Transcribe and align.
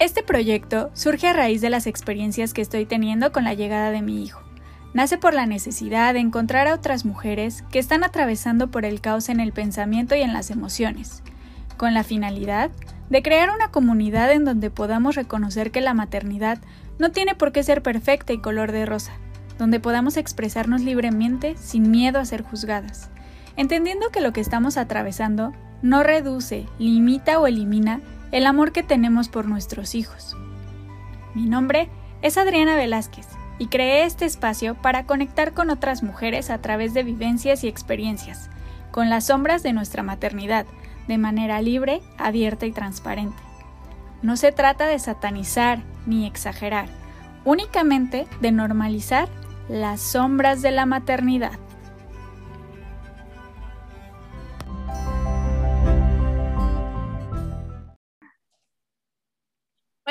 Este 0.00 0.22
proyecto 0.22 0.90
surge 0.94 1.26
a 1.26 1.32
raíz 1.32 1.60
de 1.60 1.70
las 1.70 1.88
experiencias 1.88 2.54
que 2.54 2.62
estoy 2.62 2.86
teniendo 2.86 3.32
con 3.32 3.42
la 3.42 3.54
llegada 3.54 3.90
de 3.90 4.00
mi 4.00 4.22
hijo. 4.22 4.40
Nace 4.94 5.18
por 5.18 5.34
la 5.34 5.44
necesidad 5.44 6.14
de 6.14 6.20
encontrar 6.20 6.68
a 6.68 6.74
otras 6.74 7.04
mujeres 7.04 7.64
que 7.72 7.80
están 7.80 8.04
atravesando 8.04 8.70
por 8.70 8.84
el 8.84 9.00
caos 9.00 9.28
en 9.28 9.40
el 9.40 9.52
pensamiento 9.52 10.14
y 10.14 10.20
en 10.20 10.32
las 10.32 10.52
emociones, 10.52 11.24
con 11.76 11.94
la 11.94 12.04
finalidad 12.04 12.70
de 13.10 13.22
crear 13.22 13.50
una 13.50 13.72
comunidad 13.72 14.30
en 14.30 14.44
donde 14.44 14.70
podamos 14.70 15.16
reconocer 15.16 15.72
que 15.72 15.80
la 15.80 15.94
maternidad 15.94 16.58
no 17.00 17.10
tiene 17.10 17.34
por 17.34 17.50
qué 17.50 17.64
ser 17.64 17.82
perfecta 17.82 18.32
y 18.32 18.38
color 18.38 18.70
de 18.70 18.86
rosa, 18.86 19.14
donde 19.58 19.80
podamos 19.80 20.16
expresarnos 20.16 20.80
libremente 20.80 21.56
sin 21.56 21.90
miedo 21.90 22.20
a 22.20 22.24
ser 22.24 22.42
juzgadas, 22.42 23.10
entendiendo 23.56 24.10
que 24.10 24.20
lo 24.20 24.32
que 24.32 24.40
estamos 24.40 24.76
atravesando 24.76 25.52
no 25.82 26.04
reduce, 26.04 26.66
limita 26.78 27.40
o 27.40 27.48
elimina 27.48 28.00
el 28.32 28.46
amor 28.46 28.72
que 28.72 28.82
tenemos 28.82 29.28
por 29.28 29.46
nuestros 29.46 29.94
hijos. 29.94 30.36
Mi 31.34 31.46
nombre 31.46 31.88
es 32.22 32.36
Adriana 32.36 32.76
Velázquez 32.76 33.26
y 33.58 33.66
creé 33.66 34.04
este 34.04 34.24
espacio 34.24 34.74
para 34.74 35.04
conectar 35.04 35.52
con 35.52 35.70
otras 35.70 36.02
mujeres 36.02 36.50
a 36.50 36.58
través 36.58 36.94
de 36.94 37.02
vivencias 37.02 37.64
y 37.64 37.68
experiencias, 37.68 38.50
con 38.90 39.10
las 39.10 39.26
sombras 39.26 39.62
de 39.62 39.72
nuestra 39.72 40.02
maternidad, 40.02 40.66
de 41.06 41.18
manera 41.18 41.60
libre, 41.62 42.00
abierta 42.18 42.66
y 42.66 42.72
transparente. 42.72 43.42
No 44.22 44.36
se 44.36 44.52
trata 44.52 44.86
de 44.86 44.98
satanizar 44.98 45.82
ni 46.06 46.26
exagerar, 46.26 46.88
únicamente 47.44 48.26
de 48.40 48.52
normalizar 48.52 49.28
las 49.68 50.00
sombras 50.00 50.62
de 50.62 50.70
la 50.70 50.86
maternidad. 50.86 51.58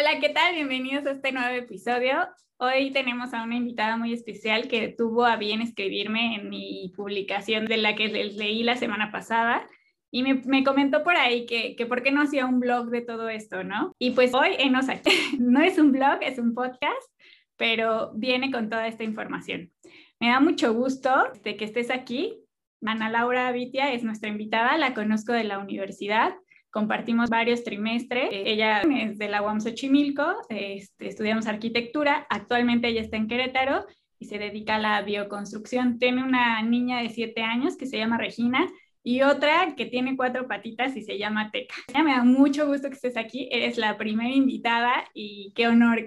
Hola, 0.09 0.21
¿qué 0.21 0.29
tal? 0.29 0.55
Bienvenidos 0.55 1.05
a 1.05 1.11
este 1.11 1.33
nuevo 1.33 1.53
episodio. 1.53 2.29
Hoy 2.59 2.91
tenemos 2.91 3.33
a 3.33 3.43
una 3.43 3.57
invitada 3.57 3.97
muy 3.97 4.13
especial 4.13 4.69
que 4.69 4.87
tuvo 4.87 5.25
a 5.25 5.35
bien 5.35 5.61
escribirme 5.61 6.35
en 6.35 6.49
mi 6.49 6.93
publicación 6.95 7.65
de 7.65 7.75
la 7.75 7.93
que 7.93 8.07
les 8.07 8.37
leí 8.37 8.63
la 8.63 8.77
semana 8.77 9.11
pasada 9.11 9.67
y 10.09 10.23
me, 10.23 10.63
comentó 10.63 11.03
por 11.03 11.17
ahí 11.17 11.45
que, 11.45 11.75
que, 11.75 11.85
por 11.85 12.03
qué 12.03 12.11
no 12.11 12.21
hacía 12.21 12.45
un 12.45 12.61
blog 12.61 12.89
de 12.89 13.01
todo 13.01 13.27
esto, 13.27 13.65
¿no? 13.65 13.93
Y 13.99 14.11
pues 14.11 14.33
hoy 14.33 14.51
en 14.59 14.77
Osa, 14.77 15.01
no 15.39 15.61
es 15.61 15.77
un 15.77 15.91
blog, 15.91 16.19
es 16.21 16.39
un 16.39 16.53
podcast, 16.53 17.11
pero 17.57 18.13
viene 18.15 18.49
con 18.49 18.69
toda 18.69 18.87
esta 18.87 19.03
información. 19.03 19.73
Me 20.21 20.29
da 20.29 20.39
mucho 20.39 20.73
gusto 20.73 21.11
de 21.43 21.57
que 21.57 21.65
estés 21.65 21.91
aquí. 21.91 22.39
Ana 22.81 23.09
Laura 23.09 23.51
Vitia 23.51 23.91
es 23.91 24.05
nuestra 24.05 24.29
invitada, 24.29 24.77
la 24.77 24.93
conozco 24.93 25.33
de 25.33 25.43
la 25.43 25.59
universidad 25.59 26.33
compartimos 26.71 27.29
varios 27.29 27.63
trimestres. 27.63 28.31
Eh, 28.31 28.43
ella 28.47 28.81
es 28.81 29.17
de 29.17 29.27
la 29.27 29.41
UAM 29.41 29.61
Xochimilco, 29.61 30.25
este, 30.49 31.07
estudiamos 31.07 31.47
arquitectura, 31.47 32.25
actualmente 32.29 32.87
ella 32.87 33.01
está 33.01 33.17
en 33.17 33.27
Querétaro 33.27 33.85
y 34.19 34.25
se 34.25 34.37
dedica 34.37 34.75
a 34.75 34.79
la 34.79 35.01
bioconstrucción. 35.01 35.99
Tiene 35.99 36.23
una 36.23 36.61
niña 36.61 37.01
de 37.01 37.09
siete 37.09 37.41
años 37.41 37.77
que 37.77 37.85
se 37.85 37.97
llama 37.97 38.17
Regina 38.17 38.67
y 39.03 39.21
otra 39.21 39.75
que 39.75 39.85
tiene 39.85 40.17
cuatro 40.17 40.47
patitas 40.47 40.97
y 40.97 41.03
se 41.03 41.17
llama 41.17 41.51
Teca. 41.51 41.75
Me 42.03 42.11
da 42.11 42.23
mucho 42.23 42.67
gusto 42.67 42.89
que 42.89 42.95
estés 42.95 43.17
aquí, 43.17 43.47
eres 43.51 43.77
la 43.77 43.97
primera 43.97 44.33
invitada 44.33 45.05
y 45.13 45.53
qué 45.55 45.67
honor. 45.67 46.05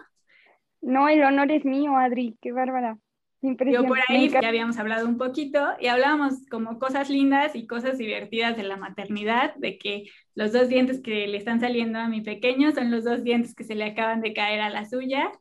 No, 0.83 1.09
el 1.09 1.23
honor 1.23 1.51
es 1.51 1.65
mío, 1.65 1.97
Adri, 1.97 2.37
qué 2.41 2.53
bárbara. 2.53 2.99
Yo 3.43 3.85
por 3.85 3.99
ahí 4.09 4.29
ya 4.29 4.41
habíamos 4.47 4.77
hablado 4.79 5.09
un 5.09 5.17
poquito 5.17 5.67
y 5.81 5.87
hablábamos 5.87 6.47
como 6.51 6.79
cosas 6.79 7.09
lindas 7.09 7.57
y 7.57 7.67
cosas 7.67 7.97
divertidas 7.97 8.55
de 8.57 8.65
la 8.65 8.77
maternidad, 8.77 9.55
de 9.57 9.79
que 9.79 10.11
los 10.35 10.53
dos 10.53 10.69
dientes 10.69 11.01
que 11.01 11.27
le 11.27 11.39
están 11.39 11.59
saliendo 11.59 11.99
a 11.99 12.09
mi 12.09 12.21
pequeño 12.21 12.71
son 12.73 12.91
los 12.91 13.05
dos 13.05 13.25
dientes 13.25 13.55
que 13.55 13.65
se 13.65 13.75
le 13.75 13.85
acaban 13.85 14.21
de 14.21 14.35
caer 14.35 14.61
a 14.61 14.69
la 14.69 14.85
suya, 14.85 15.33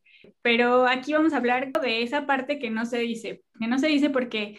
pero 0.42 0.88
aquí 0.88 1.12
vamos 1.12 1.34
a 1.34 1.38
hablar 1.38 1.74
de 1.74 2.02
esa 2.02 2.26
parte 2.26 2.58
que 2.58 2.70
no 2.70 2.86
se 2.86 3.00
dice, 3.00 3.44
que 3.60 3.68
no 3.68 3.80
se 3.80 3.88
dice 3.88 4.10
porque 4.10 4.58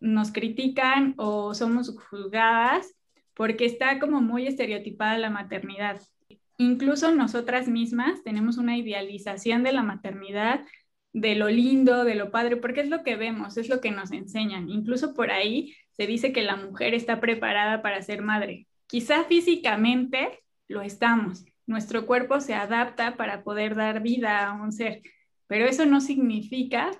nos 0.00 0.32
critican 0.32 1.14
o 1.18 1.54
somos 1.54 1.96
juzgadas, 2.10 2.96
porque 3.34 3.64
está 3.64 4.00
como 4.00 4.20
muy 4.20 4.48
estereotipada 4.48 5.18
la 5.18 5.30
maternidad. 5.30 6.00
Incluso 6.58 7.14
nosotras 7.14 7.68
mismas 7.68 8.22
tenemos 8.24 8.58
una 8.58 8.76
idealización 8.76 9.62
de 9.62 9.72
la 9.72 9.82
maternidad 9.82 10.64
de 11.12 11.34
lo 11.34 11.48
lindo, 11.48 12.04
de 12.04 12.14
lo 12.14 12.30
padre, 12.30 12.56
porque 12.56 12.80
es 12.80 12.88
lo 12.88 13.02
que 13.02 13.16
vemos, 13.16 13.56
es 13.56 13.68
lo 13.68 13.80
que 13.80 13.90
nos 13.90 14.12
enseñan. 14.12 14.68
Incluso 14.70 15.14
por 15.14 15.30
ahí 15.30 15.74
se 15.90 16.06
dice 16.06 16.32
que 16.32 16.42
la 16.42 16.56
mujer 16.56 16.94
está 16.94 17.20
preparada 17.20 17.82
para 17.82 18.02
ser 18.02 18.22
madre. 18.22 18.66
Quizá 18.86 19.24
físicamente 19.24 20.40
lo 20.68 20.82
estamos. 20.82 21.44
Nuestro 21.66 22.06
cuerpo 22.06 22.40
se 22.40 22.54
adapta 22.54 23.16
para 23.16 23.44
poder 23.44 23.74
dar 23.74 24.02
vida 24.02 24.46
a 24.46 24.52
un 24.52 24.72
ser, 24.72 25.02
pero 25.46 25.66
eso 25.66 25.84
no 25.86 26.00
significa 26.00 26.90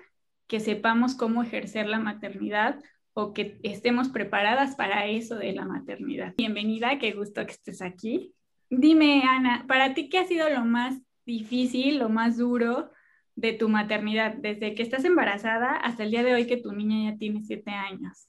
que 0.47 0.61
sepamos 0.61 1.15
cómo 1.15 1.43
ejercer 1.43 1.87
la 1.87 1.99
maternidad 1.99 2.79
o 3.15 3.33
que 3.33 3.59
estemos 3.63 4.09
preparadas 4.09 4.75
para 4.77 5.07
eso 5.07 5.37
de 5.37 5.53
la 5.53 5.65
maternidad. 5.65 6.35
Bienvenida, 6.37 6.99
qué 6.99 7.13
gusto 7.13 7.45
que 7.45 7.53
estés 7.53 7.83
aquí. 7.83 8.35
Dime, 8.69 9.23
Ana, 9.27 9.65
¿para 9.67 9.95
ti 9.95 10.09
qué 10.09 10.19
ha 10.19 10.27
sido 10.27 10.49
lo 10.49 10.65
más 10.65 11.01
difícil, 11.25 11.99
lo 11.99 12.09
más 12.09 12.39
duro 12.39 12.91
de 13.37 13.53
tu 13.53 13.69
maternidad, 13.69 14.35
desde 14.35 14.75
que 14.75 14.83
estás 14.83 15.05
embarazada 15.05 15.77
hasta 15.77 16.05
el 16.05 16.11
día 16.11 16.23
de 16.23 16.35
hoy 16.35 16.47
que 16.47 16.57
tu 16.57 16.73
niña 16.73 17.11
ya 17.11 17.19
tiene 17.19 17.43
siete 17.43 17.71
años? 17.71 18.29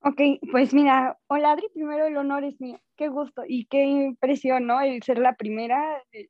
Ok, 0.00 0.20
pues 0.52 0.72
mira, 0.74 1.18
hola 1.26 1.52
Adri, 1.52 1.68
primero 1.74 2.06
el 2.06 2.16
honor 2.16 2.44
es 2.44 2.60
mío, 2.60 2.80
qué 2.96 3.08
gusto 3.08 3.42
y 3.46 3.66
qué 3.66 3.84
impresión, 3.84 4.66
¿no? 4.66 4.80
El 4.80 5.02
ser 5.02 5.18
la 5.18 5.34
primera, 5.34 6.02
eh, 6.12 6.28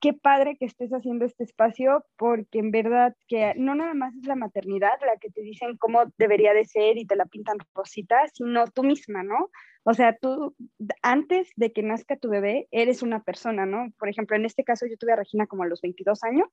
qué 0.00 0.12
padre 0.12 0.56
que 0.56 0.66
estés 0.66 0.90
haciendo 0.90 1.24
este 1.24 1.44
espacio, 1.44 2.04
porque 2.16 2.58
en 2.58 2.72
verdad 2.72 3.14
que 3.28 3.54
no 3.56 3.76
nada 3.76 3.94
más 3.94 4.14
es 4.16 4.26
la 4.26 4.34
maternidad 4.34 4.92
la 5.06 5.16
que 5.18 5.30
te 5.30 5.42
dicen 5.42 5.76
cómo 5.76 6.04
debería 6.18 6.52
de 6.52 6.64
ser 6.64 6.98
y 6.98 7.06
te 7.06 7.14
la 7.14 7.26
pintan 7.26 7.58
rosita, 7.74 8.16
sino 8.34 8.66
tú 8.66 8.82
misma, 8.82 9.22
¿no? 9.22 9.50
O 9.84 9.94
sea, 9.94 10.16
tú 10.16 10.56
antes 11.00 11.48
de 11.54 11.72
que 11.72 11.84
nazca 11.84 12.16
tu 12.16 12.28
bebé, 12.28 12.66
eres 12.72 13.02
una 13.02 13.22
persona, 13.22 13.66
¿no? 13.66 13.92
Por 13.98 14.08
ejemplo, 14.08 14.36
en 14.36 14.44
este 14.44 14.64
caso 14.64 14.84
yo 14.86 14.96
tuve 14.96 15.12
a 15.12 15.16
Regina 15.16 15.46
como 15.46 15.62
a 15.62 15.68
los 15.68 15.80
22 15.80 16.24
años 16.24 16.48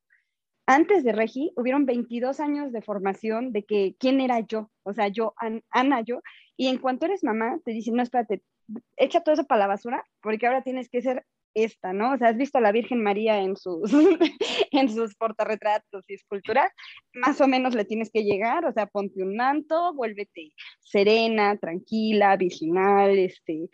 antes 0.66 1.04
de 1.04 1.12
Regi, 1.12 1.52
hubieron 1.56 1.86
22 1.86 2.40
años 2.40 2.72
de 2.72 2.82
formación 2.82 3.52
de 3.52 3.64
que 3.64 3.96
quién 4.00 4.22
era 4.22 4.40
yo, 4.40 4.70
o 4.84 4.94
sea, 4.94 5.08
yo, 5.10 5.34
Ana, 5.70 6.02
yo, 6.02 6.22
y 6.56 6.68
en 6.68 6.78
cuanto 6.78 7.06
eres 7.06 7.24
mamá, 7.24 7.60
te 7.66 7.72
dicen, 7.72 7.96
no, 7.96 8.04
espérate, 8.04 8.44
echa 8.98 9.22
todo 9.22 9.34
eso 9.34 9.46
para 9.46 9.60
la 9.60 9.68
basura, 9.68 10.04
porque 10.22 10.48
ahora 10.48 10.64
tienes 10.64 10.90
que 10.90 11.02
ser 11.02 11.26
esta, 11.54 11.94
¿no? 11.94 12.14
O 12.14 12.18
sea, 12.18 12.30
has 12.30 12.38
visto 12.38 12.58
a 12.58 12.62
la 12.62 12.72
Virgen 12.72 13.04
María 13.04 13.40
en 13.40 13.56
sus, 13.56 13.92
en 14.72 14.90
sus 14.90 15.16
portarretratos 15.16 16.04
y 16.08 16.16
esculturas, 16.16 16.72
más 17.14 17.42
o 17.42 17.48
menos 17.48 17.76
le 17.76 17.86
tienes 17.86 18.10
que 18.12 18.24
llegar, 18.24 18.66
o 18.66 18.72
sea, 18.72 18.88
ponte 18.88 19.22
un 19.22 19.36
manto, 19.36 19.94
vuélvete 19.94 20.54
serena, 20.80 21.58
tranquila, 21.58 22.36
virginal, 22.38 23.18
este, 23.18 23.70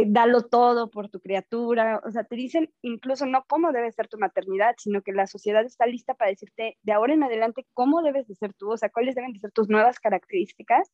eh, 0.00 0.04
dalo 0.08 0.42
todo 0.42 0.90
por 0.90 1.08
tu 1.08 1.20
criatura, 1.20 2.00
o 2.04 2.10
sea, 2.10 2.24
te 2.24 2.36
dicen 2.36 2.72
incluso 2.82 3.26
no 3.26 3.44
cómo 3.48 3.72
debe 3.72 3.92
ser 3.92 4.08
tu 4.08 4.18
maternidad, 4.18 4.74
sino 4.78 5.02
que 5.02 5.12
la 5.12 5.26
sociedad 5.26 5.64
está 5.64 5.86
lista 5.86 6.14
para 6.14 6.30
decirte 6.30 6.78
de 6.82 6.92
ahora 6.92 7.14
en 7.14 7.22
adelante 7.22 7.66
cómo 7.74 8.02
debes 8.02 8.26
de 8.28 8.34
ser 8.34 8.54
tú, 8.54 8.70
o 8.72 8.76
sea, 8.76 8.90
cuáles 8.90 9.14
deben 9.14 9.32
de 9.32 9.40
ser 9.40 9.52
tus 9.52 9.68
nuevas 9.68 9.98
características 10.00 10.90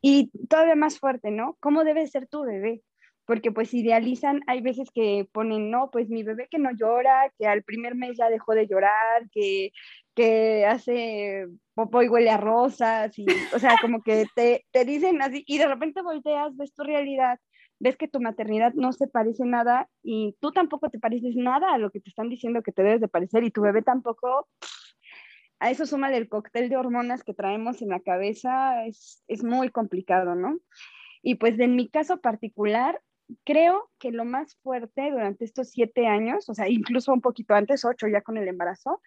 y 0.00 0.30
todavía 0.48 0.76
más 0.76 0.98
fuerte, 0.98 1.30
¿no? 1.30 1.56
¿Cómo 1.60 1.84
debe 1.84 2.06
ser 2.06 2.26
tu 2.28 2.42
bebé? 2.42 2.82
Porque 3.26 3.52
pues 3.52 3.74
idealizan, 3.74 4.40
hay 4.46 4.62
veces 4.62 4.88
que 4.94 5.28
ponen, 5.32 5.70
no, 5.70 5.90
pues 5.90 6.08
mi 6.08 6.22
bebé 6.22 6.48
que 6.50 6.58
no 6.58 6.70
llora, 6.72 7.30
que 7.38 7.46
al 7.46 7.62
primer 7.62 7.94
mes 7.94 8.16
ya 8.16 8.30
dejó 8.30 8.54
de 8.54 8.66
llorar, 8.66 9.28
que, 9.30 9.72
que 10.14 10.64
hace 10.66 11.46
popo 11.74 12.02
y 12.02 12.08
huele 12.08 12.30
a 12.30 12.38
rosas, 12.38 13.18
y, 13.18 13.26
o 13.54 13.58
sea, 13.58 13.76
como 13.82 14.02
que 14.02 14.26
te, 14.34 14.64
te 14.70 14.84
dicen 14.84 15.20
así, 15.22 15.44
y 15.46 15.58
de 15.58 15.68
repente 15.68 16.02
volteas, 16.02 16.56
ves 16.56 16.72
tu 16.74 16.84
realidad 16.84 17.38
ves 17.80 17.96
que 17.96 18.08
tu 18.08 18.20
maternidad 18.20 18.74
no 18.74 18.92
se 18.92 19.06
parece 19.06 19.44
nada 19.44 19.88
y 20.02 20.36
tú 20.40 20.52
tampoco 20.52 20.90
te 20.90 20.98
pareces 20.98 21.36
nada 21.36 21.72
a 21.72 21.78
lo 21.78 21.90
que 21.90 22.00
te 22.00 22.10
están 22.10 22.28
diciendo 22.28 22.62
que 22.62 22.72
te 22.72 22.82
debes 22.82 23.00
de 23.00 23.08
parecer 23.08 23.44
y 23.44 23.50
tu 23.50 23.62
bebé 23.62 23.82
tampoco, 23.82 24.48
a 25.60 25.70
eso 25.70 25.86
suma 25.86 26.10
el 26.14 26.28
cóctel 26.28 26.68
de 26.68 26.76
hormonas 26.76 27.24
que 27.24 27.34
traemos 27.34 27.82
en 27.82 27.88
la 27.88 28.00
cabeza, 28.00 28.84
es, 28.86 29.22
es 29.28 29.42
muy 29.42 29.70
complicado, 29.70 30.34
¿no? 30.34 30.58
Y 31.22 31.36
pues 31.36 31.58
en 31.58 31.74
mi 31.74 31.88
caso 31.88 32.20
particular, 32.20 33.00
creo 33.44 33.90
que 33.98 34.12
lo 34.12 34.24
más 34.24 34.56
fuerte 34.62 35.10
durante 35.10 35.44
estos 35.44 35.70
siete 35.70 36.06
años, 36.06 36.48
o 36.48 36.54
sea, 36.54 36.68
incluso 36.68 37.12
un 37.12 37.20
poquito 37.20 37.54
antes, 37.54 37.84
ocho 37.84 38.06
ya 38.06 38.22
con 38.22 38.36
el 38.36 38.48
embarazo, 38.48 39.00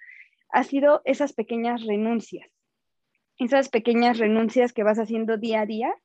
ha 0.49 0.63
sido 0.63 1.01
esas 1.05 1.33
pequeñas 1.33 1.85
renuncias. 1.85 2.49
Esas 3.37 3.69
pequeñas 3.69 4.19
renuncias 4.19 4.73
que 4.73 4.83
vas 4.83 4.99
haciendo 4.99 5.37
día 5.37 5.61
a 5.61 5.65
día 5.65 5.95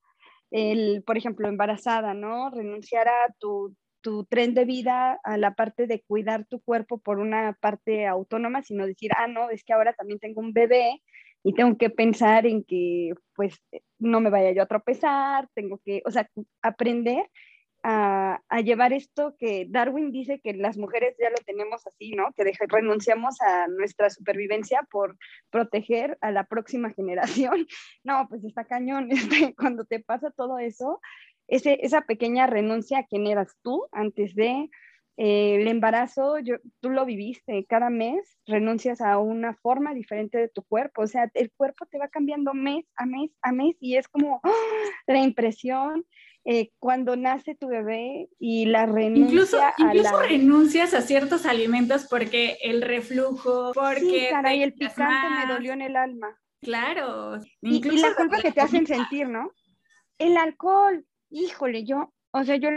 el, 0.50 1.02
por 1.04 1.16
ejemplo, 1.16 1.48
embarazada, 1.48 2.14
¿no? 2.14 2.50
Renunciar 2.50 3.08
a 3.08 3.34
tu, 3.38 3.74
tu 4.00 4.24
tren 4.24 4.54
de 4.54 4.64
vida, 4.64 5.18
a 5.24 5.36
la 5.36 5.54
parte 5.54 5.86
de 5.86 6.02
cuidar 6.02 6.46
tu 6.46 6.60
cuerpo 6.60 6.98
por 6.98 7.18
una 7.18 7.56
parte 7.60 8.06
autónoma, 8.06 8.62
sino 8.62 8.86
decir, 8.86 9.10
ah, 9.16 9.26
no, 9.26 9.50
es 9.50 9.64
que 9.64 9.72
ahora 9.72 9.92
también 9.94 10.20
tengo 10.20 10.40
un 10.40 10.52
bebé 10.52 11.02
y 11.42 11.54
tengo 11.54 11.76
que 11.76 11.90
pensar 11.90 12.46
en 12.46 12.64
que, 12.64 13.12
pues, 13.34 13.60
no 13.98 14.20
me 14.20 14.30
vaya 14.30 14.52
yo 14.52 14.62
a 14.62 14.66
tropezar, 14.66 15.48
tengo 15.54 15.80
que, 15.84 16.02
o 16.04 16.10
sea, 16.10 16.28
aprender 16.62 17.28
a, 17.88 18.60
llevar 18.62 18.92
esto 18.92 19.36
que 19.38 19.66
Darwin 19.68 20.10
dice 20.10 20.40
que 20.40 20.54
las 20.54 20.76
mujeres 20.76 21.14
ya 21.20 21.30
lo 21.30 21.36
tenemos 21.46 21.86
así, 21.86 22.12
¿no? 22.12 22.32
Que 22.32 22.52
renunciamos 22.68 23.40
a 23.40 23.68
nuestra 23.68 24.10
supervivencia 24.10 24.82
por 24.90 25.16
proteger 25.50 26.18
a 26.20 26.32
la 26.32 26.44
próxima 26.44 26.90
generación. 26.96 27.66
No, 28.02 28.26
pues 28.28 28.44
está 28.44 28.64
cañón. 28.64 29.08
Este, 29.26 29.54
cuando 29.54 29.84
te 29.84 30.00
pasa 30.00 30.30
todo 30.30 30.58
eso, 30.58 31.00
ese, 31.48 31.78
esa 31.82 32.02
pequeña 32.02 32.46
renuncia 32.46 32.98
a 32.98 33.06
quién 33.06 33.26
eras 33.26 33.56
tú 33.62 33.86
antes 33.92 34.34
de 34.34 34.68
eh, 35.16 35.56
el 35.60 35.68
embarazo, 35.68 36.38
yo, 36.38 36.56
tú 36.80 36.90
lo 36.90 37.04
viviste, 37.06 37.64
cada 37.66 37.88
mes 37.88 38.36
renuncias 38.46 39.00
a 39.00 39.18
una 39.18 39.54
forma 39.54 39.94
diferente 39.94 40.38
de 40.38 40.48
tu 40.48 40.62
cuerpo, 40.62 41.02
o 41.02 41.06
sea, 41.06 41.30
el 41.34 41.50
cuerpo 41.52 41.86
te 41.86 41.98
va 41.98 42.08
cambiando 42.08 42.52
mes 42.52 42.84
a 42.96 43.06
mes 43.06 43.30
a 43.42 43.52
mes 43.52 43.76
y 43.80 43.96
es 43.96 44.08
como 44.08 44.40
¡ah! 44.44 44.50
la 45.06 45.18
impresión 45.20 46.04
eh, 46.46 46.70
cuando 46.78 47.16
nace 47.16 47.54
tu 47.54 47.68
bebé 47.68 48.28
y 48.38 48.66
la 48.66 48.86
renuncia 48.86 49.26
incluso, 49.26 49.58
incluso 49.78 50.20
renuncias 50.20 50.94
a 50.94 51.02
ciertos 51.02 51.44
alimentos 51.44 52.06
porque 52.08 52.56
el 52.62 52.82
reflujo, 52.82 53.72
porque... 53.74 54.00
Sí, 54.00 54.26
caray, 54.30 54.62
el 54.62 54.72
picante 54.72 55.28
me 55.28 55.52
dolió 55.52 55.72
en 55.72 55.82
el 55.82 55.96
alma. 55.96 56.38
Claro. 56.62 57.38
Y, 57.60 57.86
y 57.86 57.98
la 57.98 58.14
culpa 58.14 58.40
que 58.40 58.52
te 58.52 58.60
hacen 58.60 58.86
sentir, 58.86 59.28
¿no? 59.28 59.50
El 60.18 60.36
alcohol, 60.36 61.04
híjole, 61.30 61.84
yo 61.84 62.14
o 62.38 62.44
sea, 62.44 62.56
yo, 62.56 62.68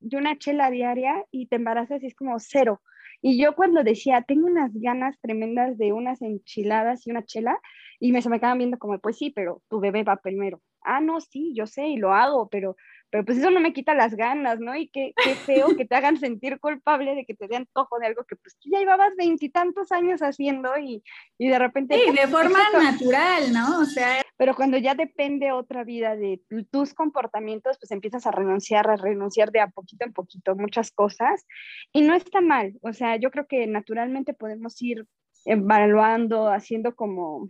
yo 0.00 0.18
una 0.18 0.36
chela 0.36 0.70
diaria 0.70 1.24
y 1.30 1.46
te 1.46 1.56
embarazas 1.56 2.02
y 2.02 2.06
es 2.06 2.14
como 2.14 2.38
cero. 2.38 2.82
Y 3.22 3.40
yo 3.40 3.54
cuando 3.54 3.82
decía, 3.82 4.20
tengo 4.20 4.46
unas 4.46 4.72
ganas 4.74 5.18
tremendas 5.22 5.78
de 5.78 5.94
unas 5.94 6.20
enchiladas 6.20 7.06
y 7.06 7.12
una 7.12 7.24
chela, 7.24 7.58
y 7.98 8.12
me, 8.12 8.20
se 8.20 8.28
me 8.28 8.36
acaban 8.36 8.58
viendo 8.58 8.78
como, 8.78 8.98
pues 8.98 9.16
sí, 9.16 9.30
pero 9.30 9.62
tu 9.68 9.80
bebé 9.80 10.02
va 10.02 10.16
primero. 10.16 10.60
Ah, 10.82 11.00
no, 11.00 11.22
sí, 11.22 11.54
yo 11.56 11.66
sé 11.66 11.86
y 11.86 11.96
lo 11.96 12.12
hago, 12.12 12.50
pero 12.50 12.76
pero 13.10 13.24
pues 13.24 13.38
eso 13.38 13.50
no 13.50 13.60
me 13.60 13.72
quita 13.72 13.94
las 13.94 14.14
ganas, 14.14 14.58
¿no? 14.60 14.74
Y 14.76 14.88
qué, 14.88 15.12
qué 15.22 15.34
feo 15.34 15.76
que 15.76 15.84
te 15.84 15.94
hagan 15.94 16.18
sentir 16.18 16.58
culpable 16.58 17.14
de 17.14 17.24
que 17.24 17.34
te 17.34 17.46
dé 17.46 17.56
antojo 17.56 17.98
de 17.98 18.06
algo 18.06 18.24
que 18.24 18.36
pues 18.36 18.56
ya 18.64 18.78
llevabas 18.78 19.14
veintitantos 19.16 19.92
años 19.92 20.20
haciendo 20.20 20.76
y, 20.78 21.02
y, 21.38 21.48
de 21.48 21.58
repente... 21.58 21.94
Sí, 21.94 22.12
de 22.12 22.26
forma 22.26 22.58
natural, 22.72 23.52
¿no? 23.52 23.80
O 23.80 23.84
sea... 23.84 24.22
Pero 24.36 24.54
cuando 24.54 24.76
ya 24.76 24.94
depende 24.94 25.52
otra 25.52 25.82
vida 25.82 26.14
de 26.14 26.42
tus 26.70 26.92
comportamientos, 26.92 27.78
pues 27.78 27.90
empiezas 27.90 28.26
a 28.26 28.32
renunciar, 28.32 28.90
a 28.90 28.96
renunciar 28.96 29.50
de 29.50 29.60
a 29.60 29.68
poquito 29.68 30.04
en 30.04 30.12
poquito 30.12 30.54
muchas 30.54 30.90
cosas 30.90 31.46
y 31.92 32.02
no 32.02 32.14
está 32.14 32.42
mal, 32.42 32.74
o 32.82 32.92
sea, 32.92 33.16
yo 33.16 33.30
creo 33.30 33.46
que 33.46 33.66
naturalmente 33.66 34.34
podemos 34.34 34.80
ir 34.82 35.06
evaluando, 35.46 36.48
haciendo 36.48 36.94
como 36.94 37.48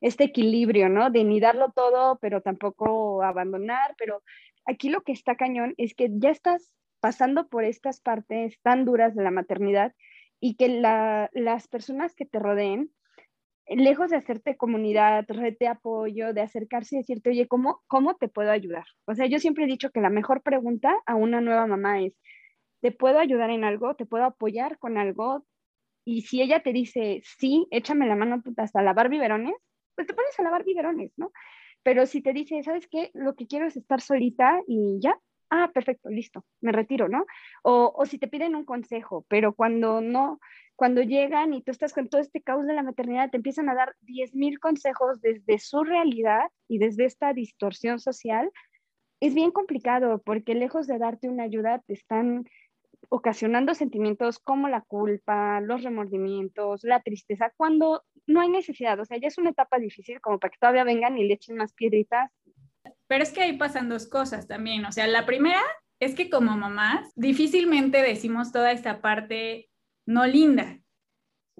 este 0.00 0.24
equilibrio, 0.24 0.88
¿no? 0.88 1.10
De 1.10 1.24
ni 1.24 1.40
darlo 1.40 1.72
todo, 1.74 2.18
pero 2.20 2.42
tampoco 2.42 3.22
abandonar, 3.22 3.94
pero 3.96 4.22
aquí 4.66 4.88
lo 4.88 5.02
que 5.02 5.12
está 5.12 5.36
cañón 5.36 5.74
es 5.76 5.94
que 5.94 6.08
ya 6.10 6.30
estás 6.30 6.72
pasando 7.00 7.48
por 7.48 7.64
estas 7.64 8.00
partes 8.00 8.58
tan 8.62 8.84
duras 8.84 9.14
de 9.14 9.22
la 9.22 9.30
maternidad 9.30 9.92
y 10.40 10.56
que 10.56 10.68
las 10.68 11.68
personas 11.68 12.14
que 12.14 12.26
te 12.26 12.38
rodeen, 12.38 12.90
lejos 13.66 14.10
de 14.10 14.16
hacerte 14.16 14.56
comunidad, 14.56 15.24
red 15.28 15.56
de 15.58 15.68
apoyo, 15.68 16.34
de 16.34 16.42
acercarse 16.42 16.96
y 16.96 16.98
decirte, 16.98 17.30
oye, 17.30 17.48
¿cómo, 17.48 17.82
¿cómo 17.86 18.16
te 18.16 18.28
puedo 18.28 18.50
ayudar? 18.50 18.84
O 19.06 19.14
sea, 19.14 19.26
yo 19.26 19.38
siempre 19.38 19.64
he 19.64 19.66
dicho 19.66 19.90
que 19.90 20.00
la 20.00 20.10
mejor 20.10 20.42
pregunta 20.42 20.94
a 21.06 21.14
una 21.14 21.40
nueva 21.40 21.66
mamá 21.66 22.02
es, 22.02 22.14
¿te 22.80 22.92
puedo 22.92 23.18
ayudar 23.18 23.50
en 23.50 23.64
algo? 23.64 23.94
¿Te 23.96 24.06
puedo 24.06 24.24
apoyar 24.24 24.78
con 24.78 24.98
algo? 24.98 25.46
Y 26.04 26.22
si 26.22 26.42
ella 26.42 26.62
te 26.62 26.72
dice, 26.72 27.22
sí, 27.38 27.66
échame 27.70 28.06
la 28.06 28.16
mano 28.16 28.42
hasta 28.58 28.82
lavar 28.82 29.08
biberones, 29.08 29.54
pues 29.94 30.06
te 30.06 30.14
pones 30.14 30.38
a 30.38 30.42
lavar 30.42 30.64
biberones, 30.64 31.12
¿no? 31.16 31.32
Pero 31.84 32.06
si 32.06 32.20
te 32.20 32.32
dice, 32.32 32.60
¿sabes 32.64 32.88
qué? 32.88 33.10
Lo 33.14 33.36
que 33.36 33.46
quiero 33.46 33.66
es 33.66 33.76
estar 33.76 34.00
solita 34.00 34.60
y 34.66 34.98
ya, 35.00 35.16
ah, 35.50 35.70
perfecto, 35.72 36.10
listo, 36.10 36.44
me 36.60 36.72
retiro, 36.72 37.08
¿no? 37.08 37.26
O, 37.62 37.92
o 37.96 38.06
si 38.06 38.18
te 38.18 38.26
piden 38.26 38.56
un 38.56 38.64
consejo, 38.64 39.24
pero 39.28 39.54
cuando 39.54 40.00
no, 40.00 40.40
cuando 40.74 41.02
llegan 41.02 41.54
y 41.54 41.62
tú 41.62 41.70
estás 41.70 41.92
con 41.92 42.08
todo 42.08 42.20
este 42.20 42.42
caos 42.42 42.66
de 42.66 42.74
la 42.74 42.82
maternidad, 42.82 43.30
te 43.30 43.36
empiezan 43.36 43.68
a 43.68 43.74
dar 43.74 43.94
10.000 44.00 44.58
consejos 44.58 45.20
desde 45.20 45.58
su 45.58 45.84
realidad 45.84 46.50
y 46.66 46.78
desde 46.78 47.04
esta 47.04 47.32
distorsión 47.32 48.00
social, 48.00 48.50
es 49.20 49.34
bien 49.34 49.52
complicado 49.52 50.20
porque 50.24 50.54
lejos 50.54 50.86
de 50.86 50.98
darte 50.98 51.28
una 51.28 51.44
ayuda, 51.44 51.80
te 51.86 51.92
están 51.92 52.44
ocasionando 53.10 53.74
sentimientos 53.74 54.38
como 54.38 54.68
la 54.68 54.80
culpa, 54.80 55.60
los 55.60 55.82
remordimientos, 55.82 56.82
la 56.82 57.00
tristeza, 57.00 57.52
cuando 57.56 58.02
no 58.26 58.40
hay 58.40 58.48
necesidad, 58.48 58.98
o 59.00 59.04
sea, 59.04 59.18
ya 59.18 59.28
es 59.28 59.38
una 59.38 59.50
etapa 59.50 59.78
difícil 59.78 60.20
como 60.20 60.38
para 60.38 60.50
que 60.50 60.58
todavía 60.58 60.84
vengan 60.84 61.18
y 61.18 61.24
le 61.24 61.34
echen 61.34 61.56
más 61.56 61.72
piedritas. 61.72 62.30
Pero 63.06 63.22
es 63.22 63.32
que 63.32 63.42
ahí 63.42 63.56
pasan 63.56 63.88
dos 63.88 64.06
cosas 64.08 64.46
también, 64.46 64.84
o 64.84 64.92
sea, 64.92 65.06
la 65.06 65.26
primera 65.26 65.60
es 66.00 66.14
que 66.14 66.30
como 66.30 66.56
mamás 66.56 67.12
difícilmente 67.14 68.02
decimos 68.02 68.52
toda 68.52 68.72
esta 68.72 69.00
parte 69.00 69.70
no 70.06 70.26
linda. 70.26 70.78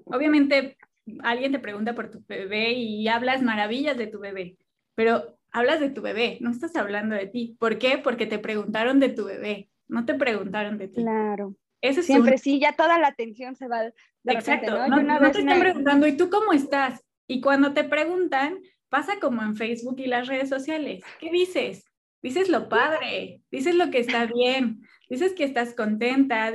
Obviamente 0.04 0.76
alguien 1.22 1.52
te 1.52 1.58
pregunta 1.58 1.94
por 1.94 2.10
tu 2.10 2.22
bebé 2.26 2.72
y 2.72 3.08
hablas 3.08 3.42
maravillas 3.42 3.96
de 3.96 4.06
tu 4.06 4.18
bebé, 4.18 4.58
pero 4.94 5.38
hablas 5.52 5.80
de 5.80 5.90
tu 5.90 6.02
bebé, 6.02 6.38
no 6.40 6.50
estás 6.50 6.74
hablando 6.76 7.14
de 7.14 7.26
ti. 7.26 7.56
¿Por 7.58 7.78
qué? 7.78 7.98
Porque 7.98 8.26
te 8.26 8.38
preguntaron 8.38 9.00
de 9.00 9.10
tu 9.10 9.24
bebé, 9.24 9.70
no 9.88 10.04
te 10.04 10.14
preguntaron 10.14 10.78
de 10.78 10.88
ti. 10.88 11.02
Claro. 11.02 11.54
Siempre 11.92 12.38
sí, 12.38 12.58
ya 12.58 12.72
toda 12.72 12.98
la 12.98 13.08
atención 13.08 13.56
se 13.56 13.68
va. 13.68 13.92
Exacto, 14.24 14.88
¿no? 14.88 15.02
no, 15.02 15.30
te 15.30 15.40
están 15.40 15.60
preguntando, 15.60 16.06
¿y 16.06 16.16
tú 16.16 16.30
cómo 16.30 16.52
estás? 16.52 17.04
Y 17.26 17.40
cuando 17.40 17.72
te 17.72 17.84
preguntan, 17.84 18.58
pasa 18.88 19.18
como 19.20 19.42
en 19.42 19.56
Facebook 19.56 19.96
y 19.98 20.06
las 20.06 20.28
redes 20.28 20.48
sociales. 20.48 21.02
¿Qué 21.20 21.30
dices? 21.30 21.84
Dices 22.22 22.48
lo 22.48 22.68
padre, 22.68 23.42
dices 23.50 23.74
lo 23.74 23.90
que 23.90 23.98
está 23.98 24.24
bien, 24.24 24.80
dices 25.10 25.34
que 25.34 25.44
estás 25.44 25.74
contenta, 25.74 26.50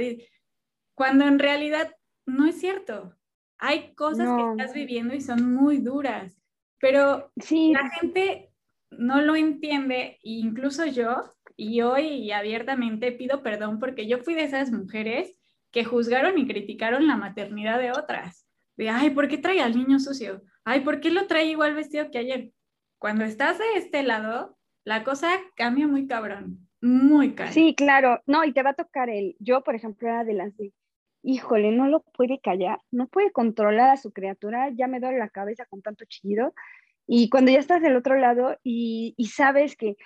cuando 0.96 1.26
en 1.26 1.38
realidad 1.38 1.94
no 2.26 2.48
es 2.48 2.60
cierto. 2.60 3.16
Hay 3.60 3.94
cosas 3.94 4.30
que 4.36 4.52
estás 4.52 4.74
viviendo 4.74 5.14
y 5.14 5.22
son 5.22 5.54
muy 5.54 5.78
duras, 5.78 6.42
pero 6.80 7.32
sí. 7.38 7.74
la 7.74 7.90
gente 7.90 8.52
no 8.90 9.22
lo 9.22 9.36
entiende, 9.36 10.18
incluso 10.24 10.86
yo, 10.86 11.36
y 11.60 11.82
hoy 11.82 12.32
abiertamente 12.32 13.12
pido 13.12 13.44
perdón 13.44 13.80
porque 13.80 14.08
yo 14.08 14.20
fui 14.20 14.34
de 14.34 14.44
esas 14.44 14.72
mujeres 14.72 15.36
que 15.72 15.84
juzgaron 15.84 16.38
y 16.38 16.48
criticaron 16.48 17.06
la 17.06 17.18
maternidad 17.18 17.80
de 17.80 17.92
otras. 17.92 18.48
De, 18.78 18.90
ay, 18.90 19.10
¿por 19.10 19.28
qué 19.28 19.38
trae 19.38 19.60
al 19.60 19.76
niño 19.76 20.00
sucio? 20.00 20.42
Ay, 20.64 20.80
¿por 20.82 21.02
qué 21.02 21.12
lo 21.12 21.28
trae 21.28 21.48
igual 21.48 21.76
vestido 21.76 22.10
que 22.12 22.18
ayer? 22.18 22.52
Cuando 22.98 23.26
estás 23.26 23.58
de 23.58 23.66
este 23.76 24.04
lado, 24.04 24.58
la 24.86 25.04
cosa 25.04 25.30
cambia 25.56 25.86
muy 25.86 26.08
cabrón, 26.08 26.70
muy 26.82 27.36
caro. 27.36 27.52
Sí, 27.52 27.76
claro, 27.76 28.22
no, 28.26 28.46
y 28.46 28.54
te 28.54 28.64
va 28.64 28.70
a 28.70 28.76
tocar 28.76 29.10
el, 29.10 29.36
yo 29.40 29.62
por 29.62 29.76
ejemplo 29.76 30.08
era 30.08 30.24
de 30.24 30.34
las 30.34 30.56
de, 30.56 30.72
híjole, 31.24 31.74
no 31.74 31.88
lo 31.88 32.04
puede 32.04 32.40
callar, 32.40 32.80
no 32.90 33.08
puede 33.08 33.34
controlar 33.34 33.90
a 33.90 33.98
su 33.98 34.14
criatura, 34.14 34.70
ya 34.70 34.88
me 34.88 35.02
duele 35.02 35.18
la 35.18 35.30
cabeza 35.30 35.66
con 35.66 35.82
tanto 35.82 36.06
chillido. 36.06 36.54
Y 37.06 37.30
cuando 37.30 37.52
ya 37.52 37.60
estás 37.60 37.82
del 37.82 37.98
otro 37.98 38.18
lado 38.18 38.58
y, 38.64 39.14
y 39.18 39.26
sabes 39.28 39.76
que 39.76 39.98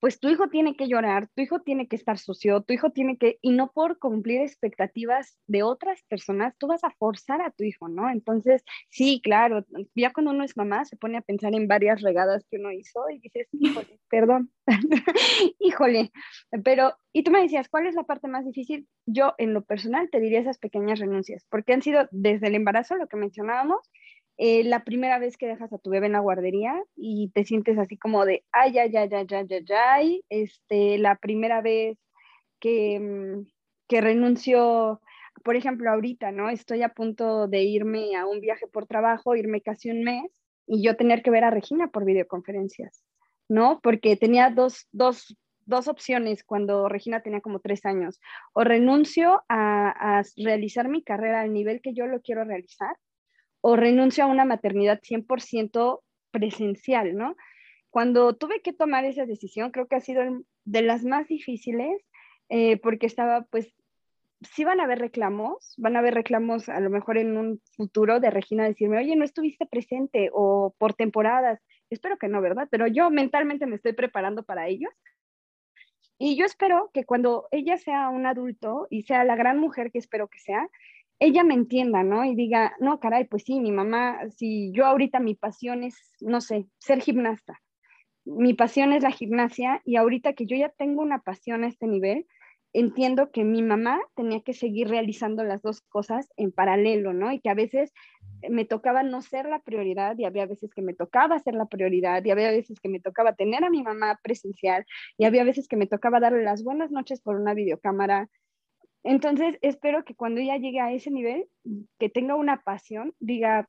pues 0.00 0.20
tu 0.20 0.28
hijo 0.28 0.48
tiene 0.48 0.76
que 0.76 0.88
llorar, 0.88 1.28
tu 1.34 1.42
hijo 1.42 1.60
tiene 1.60 1.88
que 1.88 1.96
estar 1.96 2.18
sucio, 2.18 2.62
tu 2.62 2.74
hijo 2.74 2.90
tiene 2.90 3.16
que, 3.16 3.38
y 3.40 3.52
no 3.52 3.72
por 3.72 3.98
cumplir 3.98 4.42
expectativas 4.42 5.38
de 5.46 5.62
otras 5.62 6.02
personas, 6.08 6.54
tú 6.58 6.66
vas 6.66 6.84
a 6.84 6.90
forzar 6.90 7.40
a 7.40 7.50
tu 7.50 7.64
hijo, 7.64 7.88
¿no? 7.88 8.10
Entonces, 8.10 8.64
sí, 8.90 9.20
claro, 9.22 9.64
ya 9.94 10.12
cuando 10.12 10.32
uno 10.32 10.44
es 10.44 10.56
mamá 10.56 10.84
se 10.84 10.96
pone 10.96 11.18
a 11.18 11.22
pensar 11.22 11.54
en 11.54 11.68
varias 11.68 12.02
regadas 12.02 12.44
que 12.50 12.58
uno 12.58 12.70
hizo 12.72 13.08
y 13.10 13.18
dices, 13.18 13.48
híjole, 13.52 13.98
perdón, 14.10 14.50
híjole, 15.58 16.12
pero, 16.64 16.94
y 17.12 17.22
tú 17.22 17.30
me 17.30 17.42
decías, 17.42 17.68
¿cuál 17.68 17.86
es 17.86 17.94
la 17.94 18.04
parte 18.04 18.28
más 18.28 18.44
difícil? 18.44 18.86
Yo, 19.06 19.34
en 19.38 19.54
lo 19.54 19.64
personal, 19.64 20.10
te 20.10 20.20
diría 20.20 20.40
esas 20.40 20.58
pequeñas 20.58 20.98
renuncias, 20.98 21.46
porque 21.50 21.72
han 21.72 21.82
sido 21.82 22.08
desde 22.10 22.48
el 22.48 22.54
embarazo, 22.54 22.96
lo 22.96 23.06
que 23.06 23.16
mencionábamos, 23.16 23.90
eh, 24.36 24.64
la 24.64 24.84
primera 24.84 25.18
vez 25.18 25.36
que 25.36 25.46
dejas 25.46 25.72
a 25.72 25.78
tu 25.78 25.90
bebé 25.90 26.06
en 26.06 26.12
la 26.12 26.20
guardería 26.20 26.82
y 26.96 27.30
te 27.30 27.44
sientes 27.44 27.78
así 27.78 27.96
como 27.96 28.24
de, 28.24 28.44
ay, 28.50 28.78
ay, 28.78 28.96
ay, 28.96 29.08
ay, 29.12 29.26
ay, 29.30 29.46
ay, 29.50 29.66
ay, 29.72 30.24
este, 30.28 30.98
la 30.98 31.16
primera 31.16 31.60
vez 31.60 31.98
que, 32.58 32.98
mm, 32.98 33.46
que 33.88 34.00
renuncio, 34.00 35.00
por 35.44 35.56
ejemplo, 35.56 35.90
ahorita, 35.90 36.32
¿no? 36.32 36.50
Estoy 36.50 36.82
a 36.82 36.88
punto 36.88 37.46
de 37.46 37.62
irme 37.62 38.16
a 38.16 38.26
un 38.26 38.40
viaje 38.40 38.66
por 38.66 38.86
trabajo, 38.86 39.36
irme 39.36 39.60
casi 39.60 39.90
un 39.90 40.02
mes 40.02 40.32
y 40.66 40.82
yo 40.82 40.96
tener 40.96 41.22
que 41.22 41.30
ver 41.30 41.44
a 41.44 41.50
Regina 41.50 41.88
por 41.88 42.04
videoconferencias, 42.04 43.04
¿no? 43.48 43.80
Porque 43.82 44.16
tenía 44.16 44.50
dos, 44.50 44.88
dos, 44.92 45.36
dos 45.66 45.86
opciones 45.88 46.42
cuando 46.44 46.88
Regina 46.88 47.22
tenía 47.22 47.40
como 47.40 47.60
tres 47.60 47.84
años. 47.86 48.20
O 48.52 48.64
renuncio 48.64 49.44
a, 49.48 50.18
a 50.18 50.22
realizar 50.36 50.88
mi 50.88 51.04
carrera 51.04 51.42
al 51.42 51.52
nivel 51.52 51.80
que 51.82 51.94
yo 51.94 52.06
lo 52.06 52.20
quiero 52.20 52.44
realizar, 52.44 52.96
o 53.66 53.76
renuncio 53.76 54.22
a 54.22 54.26
una 54.26 54.44
maternidad 54.44 55.00
100% 55.00 56.02
presencial, 56.30 57.16
¿no? 57.16 57.34
Cuando 57.88 58.36
tuve 58.36 58.60
que 58.60 58.74
tomar 58.74 59.06
esa 59.06 59.24
decisión, 59.24 59.70
creo 59.70 59.88
que 59.88 59.96
ha 59.96 60.00
sido 60.00 60.22
de 60.66 60.82
las 60.82 61.02
más 61.02 61.28
difíciles, 61.28 62.02
eh, 62.50 62.76
porque 62.76 63.06
estaba, 63.06 63.46
pues, 63.50 63.72
sí 64.42 64.64
van 64.64 64.80
a 64.80 64.84
haber 64.84 64.98
reclamos, 64.98 65.72
van 65.78 65.96
a 65.96 66.00
haber 66.00 66.12
reclamos 66.12 66.68
a 66.68 66.78
lo 66.78 66.90
mejor 66.90 67.16
en 67.16 67.38
un 67.38 67.62
futuro 67.74 68.20
de 68.20 68.28
Regina 68.28 68.64
decirme, 68.68 68.98
oye, 68.98 69.16
no 69.16 69.24
estuviste 69.24 69.64
presente 69.64 70.28
o 70.34 70.74
por 70.76 70.92
temporadas. 70.92 71.58
Espero 71.88 72.18
que 72.18 72.28
no, 72.28 72.42
¿verdad? 72.42 72.68
Pero 72.70 72.86
yo 72.86 73.08
mentalmente 73.08 73.64
me 73.64 73.76
estoy 73.76 73.94
preparando 73.94 74.42
para 74.42 74.68
ellos. 74.68 74.92
Y 76.18 76.36
yo 76.36 76.44
espero 76.44 76.90
que 76.92 77.04
cuando 77.06 77.48
ella 77.50 77.78
sea 77.78 78.10
un 78.10 78.26
adulto 78.26 78.88
y 78.90 79.04
sea 79.04 79.24
la 79.24 79.36
gran 79.36 79.58
mujer 79.58 79.90
que 79.90 79.98
espero 80.00 80.28
que 80.28 80.40
sea, 80.40 80.68
ella 81.18 81.44
me 81.44 81.54
entienda, 81.54 82.02
¿no? 82.02 82.24
Y 82.24 82.34
diga, 82.34 82.74
no, 82.80 83.00
caray, 83.00 83.26
pues 83.26 83.44
sí, 83.44 83.60
mi 83.60 83.72
mamá, 83.72 84.18
si 84.30 84.72
yo 84.72 84.86
ahorita 84.86 85.20
mi 85.20 85.34
pasión 85.34 85.84
es, 85.84 85.94
no 86.20 86.40
sé, 86.40 86.66
ser 86.78 87.00
gimnasta, 87.00 87.60
mi 88.24 88.54
pasión 88.54 88.92
es 88.92 89.02
la 89.02 89.10
gimnasia 89.10 89.82
y 89.84 89.96
ahorita 89.96 90.32
que 90.32 90.46
yo 90.46 90.56
ya 90.56 90.70
tengo 90.70 91.02
una 91.02 91.20
pasión 91.20 91.64
a 91.64 91.68
este 91.68 91.86
nivel, 91.86 92.26
entiendo 92.72 93.30
que 93.30 93.44
mi 93.44 93.62
mamá 93.62 94.00
tenía 94.16 94.40
que 94.42 94.52
seguir 94.52 94.88
realizando 94.88 95.44
las 95.44 95.62
dos 95.62 95.80
cosas 95.82 96.28
en 96.36 96.50
paralelo, 96.50 97.12
¿no? 97.12 97.30
Y 97.32 97.40
que 97.40 97.48
a 97.48 97.54
veces 97.54 97.92
me 98.50 98.64
tocaba 98.64 99.04
no 99.04 99.22
ser 99.22 99.46
la 99.46 99.60
prioridad 99.60 100.18
y 100.18 100.24
había 100.24 100.46
veces 100.46 100.74
que 100.74 100.82
me 100.82 100.92
tocaba 100.92 101.38
ser 101.38 101.54
la 101.54 101.66
prioridad 101.66 102.24
y 102.24 102.32
había 102.32 102.50
veces 102.50 102.80
que 102.80 102.88
me 102.88 102.98
tocaba 102.98 103.34
tener 103.36 103.64
a 103.64 103.70
mi 103.70 103.82
mamá 103.82 104.18
presencial 104.22 104.84
y 105.16 105.24
había 105.24 105.44
veces 105.44 105.68
que 105.68 105.76
me 105.76 105.86
tocaba 105.86 106.18
darle 106.18 106.42
las 106.42 106.64
buenas 106.64 106.90
noches 106.90 107.20
por 107.20 107.36
una 107.36 107.54
videocámara. 107.54 108.28
Entonces, 109.04 109.58
espero 109.60 110.04
que 110.04 110.14
cuando 110.14 110.40
ella 110.40 110.56
llegue 110.56 110.80
a 110.80 110.90
ese 110.90 111.10
nivel, 111.10 111.46
que 111.98 112.08
tenga 112.08 112.34
una 112.36 112.62
pasión, 112.62 113.14
diga, 113.20 113.68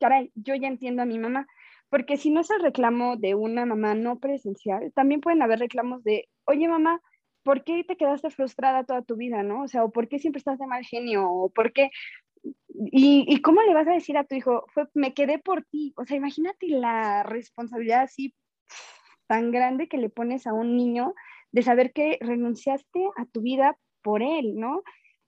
caray, 0.00 0.32
yo 0.34 0.54
ya 0.54 0.66
entiendo 0.66 1.02
a 1.02 1.06
mi 1.06 1.18
mamá, 1.18 1.46
porque 1.90 2.16
si 2.16 2.30
no 2.30 2.40
es 2.40 2.50
el 2.50 2.62
reclamo 2.62 3.16
de 3.16 3.34
una 3.34 3.66
mamá 3.66 3.94
no 3.94 4.18
presencial, 4.18 4.92
también 4.94 5.20
pueden 5.20 5.42
haber 5.42 5.58
reclamos 5.58 6.02
de, 6.04 6.28
oye 6.46 6.68
mamá, 6.68 7.00
¿por 7.42 7.64
qué 7.64 7.84
te 7.84 7.96
quedaste 7.96 8.30
frustrada 8.30 8.84
toda 8.84 9.02
tu 9.02 9.16
vida, 9.16 9.42
no? 9.42 9.64
O 9.64 9.68
sea, 9.68 9.84
o 9.84 9.92
por 9.92 10.08
qué 10.08 10.18
siempre 10.18 10.38
estás 10.38 10.58
de 10.58 10.66
mal 10.66 10.84
genio, 10.84 11.30
o 11.30 11.50
por 11.50 11.72
qué... 11.72 11.90
¿Y, 12.92 13.42
cómo 13.42 13.60
le 13.60 13.74
vas 13.74 13.86
a 13.88 13.92
decir 13.92 14.16
a 14.16 14.24
tu 14.24 14.34
hijo, 14.34 14.64
fue, 14.72 14.86
me 14.94 15.12
quedé 15.12 15.38
por 15.38 15.64
ti? 15.64 15.92
O 15.98 16.06
sea, 16.06 16.16
imagínate 16.16 16.68
la 16.68 17.22
responsabilidad 17.24 18.02
así 18.02 18.34
tan 19.26 19.50
grande 19.50 19.88
que 19.88 19.98
le 19.98 20.08
pones 20.08 20.46
a 20.46 20.54
un 20.54 20.76
niño 20.76 21.14
de 21.52 21.60
saber 21.60 21.92
que 21.92 22.16
renunciaste 22.22 23.04
a 23.16 23.26
tu 23.26 23.42
vida 23.42 23.76
por 24.02 24.22
él, 24.22 24.56
¿no? 24.56 24.82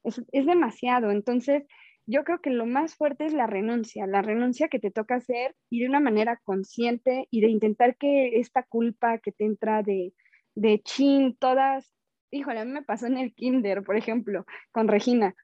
Es, 0.04 0.22
es 0.32 0.46
demasiado. 0.46 1.10
Entonces, 1.10 1.64
yo 2.06 2.24
creo 2.24 2.40
que 2.40 2.50
lo 2.50 2.66
más 2.66 2.94
fuerte 2.96 3.26
es 3.26 3.32
la 3.32 3.46
renuncia, 3.46 4.06
la 4.06 4.22
renuncia 4.22 4.68
que 4.68 4.80
te 4.80 4.90
toca 4.90 5.16
hacer 5.16 5.54
y 5.70 5.80
de 5.80 5.88
una 5.88 6.00
manera 6.00 6.40
consciente 6.44 7.28
y 7.30 7.40
de 7.40 7.48
intentar 7.48 7.96
que 7.96 8.40
esta 8.40 8.64
culpa 8.64 9.18
que 9.18 9.32
te 9.32 9.44
entra 9.44 9.82
de, 9.82 10.12
de 10.54 10.80
chin, 10.82 11.36
todas, 11.36 11.94
híjole, 12.30 12.60
a 12.60 12.64
mí 12.64 12.72
me 12.72 12.82
pasó 12.82 13.06
en 13.06 13.18
el 13.18 13.34
kinder, 13.34 13.82
por 13.82 13.96
ejemplo, 13.96 14.44
con 14.72 14.88
Regina, 14.88 15.34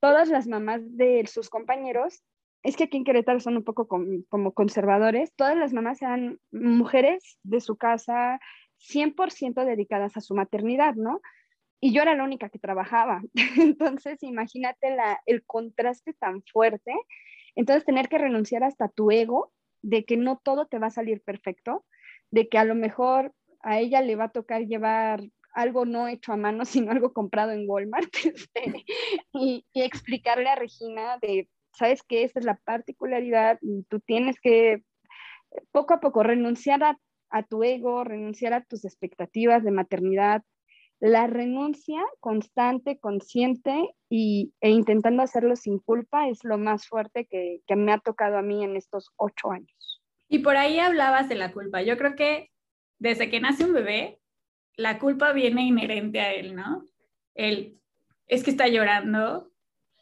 todas 0.00 0.28
las 0.28 0.46
mamás 0.46 0.80
de 0.96 1.26
sus 1.26 1.48
compañeros, 1.48 2.22
es 2.62 2.76
que 2.76 2.84
aquí 2.84 2.96
en 2.96 3.04
Querétaro 3.04 3.40
son 3.40 3.56
un 3.56 3.64
poco 3.64 3.88
como, 3.88 4.52
conservadores, 4.52 5.32
todas 5.34 5.56
las 5.56 5.72
mamás 5.72 6.02
eran 6.02 6.38
mujeres 6.50 7.38
de 7.42 7.60
su 7.60 7.76
casa 7.76 8.38
100% 8.78 9.64
dedicadas 9.64 10.16
a 10.16 10.20
su 10.20 10.34
maternidad, 10.34 10.94
¿no? 10.94 11.20
Y 11.80 11.92
yo 11.92 12.02
era 12.02 12.14
la 12.14 12.24
única 12.24 12.48
que 12.50 12.58
trabajaba. 12.58 13.22
Entonces, 13.58 14.22
imagínate 14.22 14.94
la, 14.94 15.20
el 15.26 15.44
contraste 15.44 16.12
tan 16.14 16.42
fuerte. 16.42 16.92
Entonces, 17.54 17.84
tener 17.84 18.08
que 18.08 18.18
renunciar 18.18 18.64
hasta 18.64 18.88
tu 18.88 19.10
ego 19.10 19.52
de 19.82 20.04
que 20.04 20.16
no 20.16 20.40
todo 20.42 20.66
te 20.66 20.78
va 20.78 20.88
a 20.88 20.90
salir 20.90 21.22
perfecto, 21.22 21.84
de 22.30 22.48
que 22.48 22.58
a 22.58 22.64
lo 22.64 22.74
mejor 22.74 23.32
a 23.60 23.78
ella 23.78 24.02
le 24.02 24.16
va 24.16 24.24
a 24.24 24.32
tocar 24.32 24.66
llevar 24.66 25.22
algo 25.54 25.84
no 25.84 26.08
hecho 26.08 26.32
a 26.32 26.36
mano, 26.36 26.64
sino 26.64 26.90
algo 26.90 27.12
comprado 27.12 27.52
en 27.52 27.68
Walmart, 27.68 28.12
este, 28.24 28.84
y, 29.32 29.64
explicarle 29.74 30.48
a 30.48 30.56
Regina 30.56 31.18
de, 31.20 31.48
sabes 31.72 32.02
que 32.02 32.24
esta 32.24 32.40
es 32.40 32.44
la 32.44 32.56
particularidad, 32.64 33.58
y 33.62 33.84
tú 33.84 34.00
tienes 34.00 34.40
que 34.40 34.82
poco 35.72 35.94
a 35.94 36.00
poco 36.00 36.22
renunciar 36.22 36.82
a, 36.84 37.42
tu 37.44 37.62
ego, 37.62 38.04
renunciar 38.04 38.52
a 38.52 38.64
tus 38.64 38.84
expectativas 38.84 39.64
de 39.64 39.70
maternidad, 39.70 40.42
la 41.00 41.26
renuncia 41.26 42.02
constante, 42.20 42.98
consciente 42.98 43.94
y, 44.08 44.52
e 44.60 44.70
intentando 44.70 45.22
hacerlo 45.22 45.56
sin 45.56 45.78
culpa 45.78 46.28
es 46.28 46.44
lo 46.44 46.58
más 46.58 46.86
fuerte 46.86 47.26
que, 47.26 47.62
que 47.66 47.76
me 47.76 47.92
ha 47.92 47.98
tocado 47.98 48.36
a 48.36 48.42
mí 48.42 48.62
en 48.62 48.76
estos 48.76 49.10
ocho 49.16 49.50
años. 49.50 50.02
Y 50.28 50.40
por 50.40 50.56
ahí 50.56 50.78
hablabas 50.78 51.28
de 51.28 51.34
la 51.34 51.52
culpa. 51.52 51.82
Yo 51.82 51.96
creo 51.96 52.14
que 52.14 52.50
desde 52.98 53.30
que 53.30 53.40
nace 53.40 53.64
un 53.64 53.72
bebé, 53.72 54.20
la 54.76 54.98
culpa 54.98 55.32
viene 55.32 55.62
inherente 55.62 56.20
a 56.20 56.32
él, 56.32 56.54
¿no? 56.54 56.84
Él 57.34 57.80
es 58.28 58.44
que 58.44 58.50
está 58.50 58.68
llorando 58.68 59.50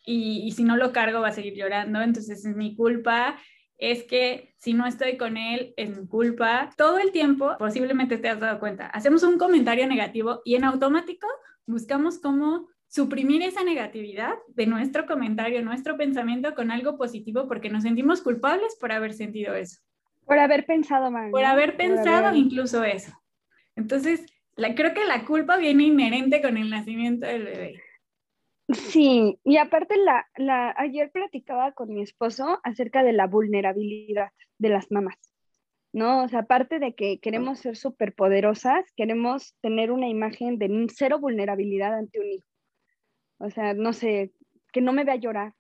y, 0.04 0.52
si 0.52 0.64
no 0.64 0.76
lo 0.76 0.92
cargo 0.92 1.20
va 1.20 1.28
a 1.28 1.32
seguir 1.32 1.54
llorando, 1.54 2.00
entonces 2.00 2.44
es 2.44 2.56
mi 2.56 2.74
culpa, 2.74 3.38
es 3.78 4.02
que 4.02 4.54
si 4.58 4.74
no 4.74 4.86
estoy 4.86 5.16
con 5.16 5.36
él 5.36 5.72
es 5.76 5.96
mi 5.96 6.06
culpa. 6.06 6.70
Todo 6.76 6.98
el 6.98 7.12
tiempo, 7.12 7.56
posiblemente 7.58 8.18
te 8.18 8.28
has 8.28 8.40
dado 8.40 8.58
cuenta, 8.58 8.86
hacemos 8.86 9.22
un 9.22 9.38
comentario 9.38 9.86
negativo 9.86 10.42
y 10.44 10.56
en 10.56 10.64
automático 10.64 11.26
buscamos 11.66 12.18
cómo 12.18 12.68
suprimir 12.88 13.42
esa 13.42 13.62
negatividad 13.62 14.34
de 14.48 14.66
nuestro 14.66 15.06
comentario, 15.06 15.62
nuestro 15.62 15.96
pensamiento 15.96 16.54
con 16.54 16.70
algo 16.70 16.96
positivo 16.96 17.46
porque 17.46 17.70
nos 17.70 17.84
sentimos 17.84 18.22
culpables 18.22 18.76
por 18.80 18.92
haber 18.92 19.12
sentido 19.12 19.54
eso. 19.54 19.80
Por 20.26 20.38
haber 20.38 20.66
pensado 20.66 21.10
mal. 21.10 21.30
Por 21.30 21.44
haber 21.44 21.76
pensado 21.76 22.34
incluso 22.34 22.82
eso. 22.84 23.12
Entonces, 23.76 24.26
la, 24.56 24.74
creo 24.74 24.92
que 24.92 25.04
la 25.04 25.24
culpa 25.24 25.56
viene 25.56 25.84
inherente 25.84 26.42
con 26.42 26.56
el 26.56 26.68
nacimiento 26.68 27.26
del 27.26 27.44
bebé. 27.44 27.82
Sí, 28.68 29.38
y 29.44 29.56
aparte 29.56 29.96
la, 29.96 30.26
la, 30.36 30.74
ayer 30.76 31.10
platicaba 31.10 31.72
con 31.72 31.92
mi 31.94 32.02
esposo 32.02 32.60
acerca 32.62 33.02
de 33.02 33.14
la 33.14 33.26
vulnerabilidad 33.26 34.28
de 34.58 34.68
las 34.68 34.90
mamás, 34.90 35.16
¿no? 35.92 36.24
O 36.24 36.28
sea, 36.28 36.40
aparte 36.40 36.78
de 36.78 36.94
que 36.94 37.18
queremos 37.18 37.60
ser 37.60 37.76
superpoderosas, 37.76 38.84
queremos 38.94 39.54
tener 39.62 39.90
una 39.90 40.08
imagen 40.08 40.58
de 40.58 40.86
cero 40.94 41.18
vulnerabilidad 41.18 41.94
ante 41.94 42.20
un 42.20 42.26
hijo. 42.30 42.46
O 43.38 43.50
sea, 43.50 43.72
no 43.72 43.94
sé, 43.94 44.32
que 44.72 44.82
no 44.82 44.92
me 44.92 45.04
vea 45.04 45.16
llorar, 45.16 45.54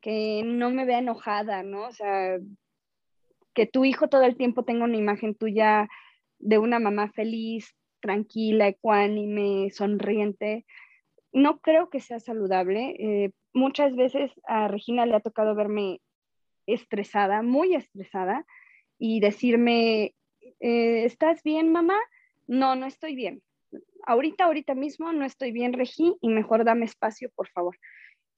que 0.00 0.42
no 0.44 0.70
me 0.70 0.84
vea 0.84 0.98
enojada, 1.00 1.64
¿no? 1.64 1.88
O 1.88 1.92
sea, 1.92 2.38
que 3.54 3.66
tu 3.66 3.84
hijo 3.84 4.08
todo 4.08 4.22
el 4.22 4.36
tiempo 4.36 4.64
tenga 4.64 4.84
una 4.84 4.96
imagen 4.96 5.34
tuya 5.34 5.88
de 6.38 6.58
una 6.58 6.78
mamá 6.78 7.10
feliz, 7.12 7.74
tranquila, 8.00 8.68
ecuánime, 8.68 9.70
sonriente, 9.72 10.64
no 11.32 11.60
creo 11.60 11.90
que 11.90 12.00
sea 12.00 12.20
saludable. 12.20 12.96
Eh, 12.98 13.32
muchas 13.52 13.94
veces 13.96 14.32
a 14.44 14.68
Regina 14.68 15.06
le 15.06 15.16
ha 15.16 15.20
tocado 15.20 15.54
verme 15.54 16.00
estresada, 16.66 17.42
muy 17.42 17.74
estresada, 17.74 18.46
y 18.98 19.20
decirme, 19.20 20.14
eh, 20.60 21.04
¿estás 21.04 21.42
bien, 21.42 21.72
mamá? 21.72 21.98
No, 22.46 22.76
no 22.76 22.86
estoy 22.86 23.14
bien. 23.14 23.42
Ahorita, 24.06 24.44
ahorita 24.44 24.74
mismo 24.74 25.12
no 25.12 25.24
estoy 25.24 25.52
bien, 25.52 25.72
Regi, 25.72 26.16
y 26.20 26.28
mejor 26.28 26.64
dame 26.64 26.84
espacio, 26.84 27.30
por 27.34 27.48
favor. 27.48 27.78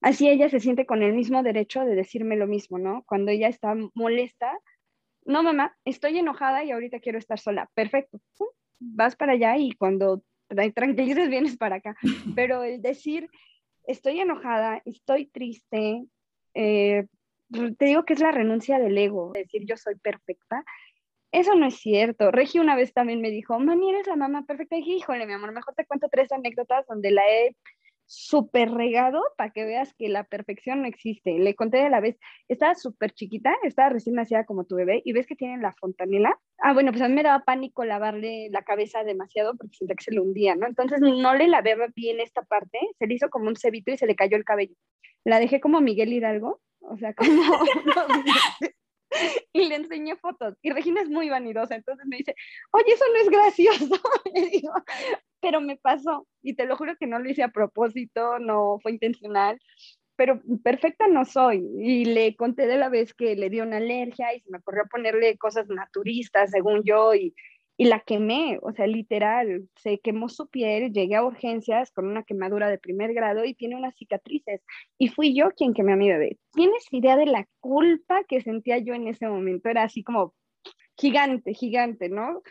Así 0.00 0.28
ella 0.28 0.48
se 0.48 0.60
siente 0.60 0.86
con 0.86 1.02
el 1.02 1.14
mismo 1.14 1.42
derecho 1.42 1.84
de 1.84 1.94
decirme 1.94 2.36
lo 2.36 2.46
mismo, 2.46 2.78
¿no? 2.78 3.04
Cuando 3.06 3.30
ella 3.30 3.48
está 3.48 3.74
molesta, 3.94 4.58
no, 5.24 5.42
mamá, 5.42 5.76
estoy 5.84 6.18
enojada 6.18 6.64
y 6.64 6.72
ahorita 6.72 7.00
quiero 7.00 7.18
estar 7.18 7.38
sola. 7.38 7.70
Perfecto. 7.74 8.20
Vas 8.80 9.14
para 9.14 9.32
allá 9.32 9.56
y 9.56 9.72
cuando 9.72 10.22
te 10.54 10.72
tranquilices 10.72 11.28
vienes 11.28 11.56
para 11.56 11.76
acá. 11.76 11.96
Pero 12.36 12.62
el 12.62 12.82
decir, 12.82 13.28
estoy 13.86 14.20
enojada, 14.20 14.82
estoy 14.84 15.26
triste, 15.26 16.04
eh, 16.54 17.06
te 17.78 17.84
digo 17.84 18.04
que 18.04 18.14
es 18.14 18.20
la 18.20 18.32
renuncia 18.32 18.78
del 18.78 18.96
ego, 18.96 19.32
decir 19.34 19.64
yo 19.66 19.76
soy 19.76 19.96
perfecta. 19.96 20.64
Eso 21.32 21.54
no 21.54 21.66
es 21.66 21.76
cierto. 21.76 22.30
Regi 22.30 22.58
una 22.58 22.76
vez 22.76 22.92
también 22.92 23.20
me 23.20 23.30
dijo, 23.30 23.58
mami, 23.58 23.90
eres 23.90 24.06
la 24.06 24.16
mamá 24.16 24.44
perfecta. 24.44 24.76
Y 24.76 24.80
dije, 24.80 24.92
híjole, 24.96 25.26
mi 25.26 25.32
amor, 25.32 25.52
mejor 25.52 25.74
te 25.74 25.86
cuento 25.86 26.08
tres 26.10 26.30
anécdotas 26.30 26.86
donde 26.86 27.10
la 27.10 27.22
he 27.22 27.56
súper 28.12 28.70
regado 28.70 29.22
para 29.36 29.50
que 29.50 29.64
veas 29.64 29.94
que 29.94 30.08
la 30.08 30.24
perfección 30.24 30.82
no 30.82 30.88
existe. 30.88 31.38
Le 31.38 31.54
conté 31.54 31.78
de 31.78 31.90
la 31.90 32.00
vez, 32.00 32.18
estaba 32.48 32.74
súper 32.74 33.12
chiquita, 33.12 33.54
estaba 33.62 33.88
recién 33.88 34.16
nacida 34.16 34.44
como 34.44 34.64
tu 34.64 34.76
bebé, 34.76 35.00
y 35.04 35.12
ves 35.12 35.26
que 35.26 35.34
tienen 35.34 35.62
la 35.62 35.72
fontanela. 35.72 36.38
Ah, 36.58 36.74
bueno, 36.74 36.92
pues 36.92 37.02
a 37.02 37.08
mí 37.08 37.14
me 37.14 37.22
daba 37.22 37.44
pánico 37.44 37.84
lavarle 37.84 38.48
la 38.50 38.62
cabeza 38.62 39.02
demasiado 39.02 39.56
porque 39.56 39.76
sentía 39.76 39.96
que 39.96 40.04
se 40.04 40.12
le 40.12 40.20
hundía, 40.20 40.54
¿no? 40.56 40.66
Entonces 40.66 41.00
no 41.00 41.34
le 41.34 41.48
lavé 41.48 41.74
bien 41.96 42.20
esta 42.20 42.42
parte, 42.42 42.78
se 42.98 43.06
le 43.06 43.14
hizo 43.14 43.30
como 43.30 43.48
un 43.48 43.56
cebito 43.56 43.90
y 43.90 43.96
se 43.96 44.06
le 44.06 44.14
cayó 44.14 44.36
el 44.36 44.44
cabello. 44.44 44.74
La 45.24 45.38
dejé 45.38 45.60
como 45.60 45.80
Miguel 45.80 46.12
Hidalgo, 46.12 46.60
o 46.80 46.96
sea, 46.98 47.14
como... 47.14 47.30
y 49.52 49.68
le 49.68 49.76
enseñé 49.76 50.16
fotos. 50.16 50.54
Y 50.62 50.70
Regina 50.70 51.02
es 51.02 51.08
muy 51.08 51.28
vanidosa, 51.28 51.74
entonces 51.74 52.06
me 52.06 52.18
dice, 52.18 52.34
oye, 52.72 52.92
eso 52.92 53.04
no 53.12 53.20
es 53.20 53.28
gracioso. 53.28 54.00
le 54.34 54.46
digo, 54.48 54.72
pero 55.42 55.60
me 55.60 55.76
pasó. 55.76 56.26
Y 56.42 56.54
te 56.54 56.64
lo 56.64 56.76
juro 56.76 56.96
que 56.98 57.06
no 57.06 57.18
lo 57.18 57.28
hice 57.28 57.42
a 57.42 57.48
propósito, 57.48 58.38
no 58.38 58.78
fue 58.82 58.92
intencional, 58.92 59.60
pero 60.16 60.40
perfecta 60.64 61.06
no 61.08 61.26
soy. 61.26 61.62
Y 61.78 62.06
le 62.06 62.34
conté 62.36 62.66
de 62.66 62.78
la 62.78 62.88
vez 62.88 63.12
que 63.12 63.36
le 63.36 63.50
dio 63.50 63.64
una 63.64 63.76
alergia 63.76 64.34
y 64.34 64.40
se 64.40 64.50
me 64.50 64.58
ocurrió 64.58 64.84
ponerle 64.90 65.36
cosas 65.36 65.68
naturistas, 65.68 66.50
según 66.50 66.82
yo, 66.84 67.14
y 67.14 67.34
y 67.76 67.86
la 67.86 68.00
quemé, 68.00 68.58
o 68.62 68.72
sea, 68.72 68.86
literal, 68.86 69.68
se 69.76 69.98
quemó 69.98 70.28
su 70.28 70.48
piel, 70.48 70.92
llegué 70.92 71.16
a 71.16 71.24
urgencias 71.24 71.90
con 71.90 72.06
una 72.06 72.22
quemadura 72.22 72.68
de 72.68 72.78
primer 72.78 73.14
grado 73.14 73.44
y 73.44 73.54
tiene 73.54 73.76
unas 73.76 73.96
cicatrices. 73.96 74.62
Y 74.98 75.08
fui 75.08 75.34
yo 75.34 75.50
quien 75.50 75.74
quemé 75.74 75.94
a 75.94 75.96
mi 75.96 76.08
bebé. 76.08 76.38
¿Tienes 76.52 76.84
idea 76.92 77.16
de 77.16 77.26
la 77.26 77.48
culpa 77.60 78.22
que 78.28 78.40
sentía 78.40 78.78
yo 78.78 78.94
en 78.94 79.08
ese 79.08 79.26
momento? 79.26 79.68
Era 79.68 79.84
así 79.84 80.04
como 80.04 80.34
gigante, 80.96 81.54
gigante, 81.54 82.08
¿no? 82.08 82.42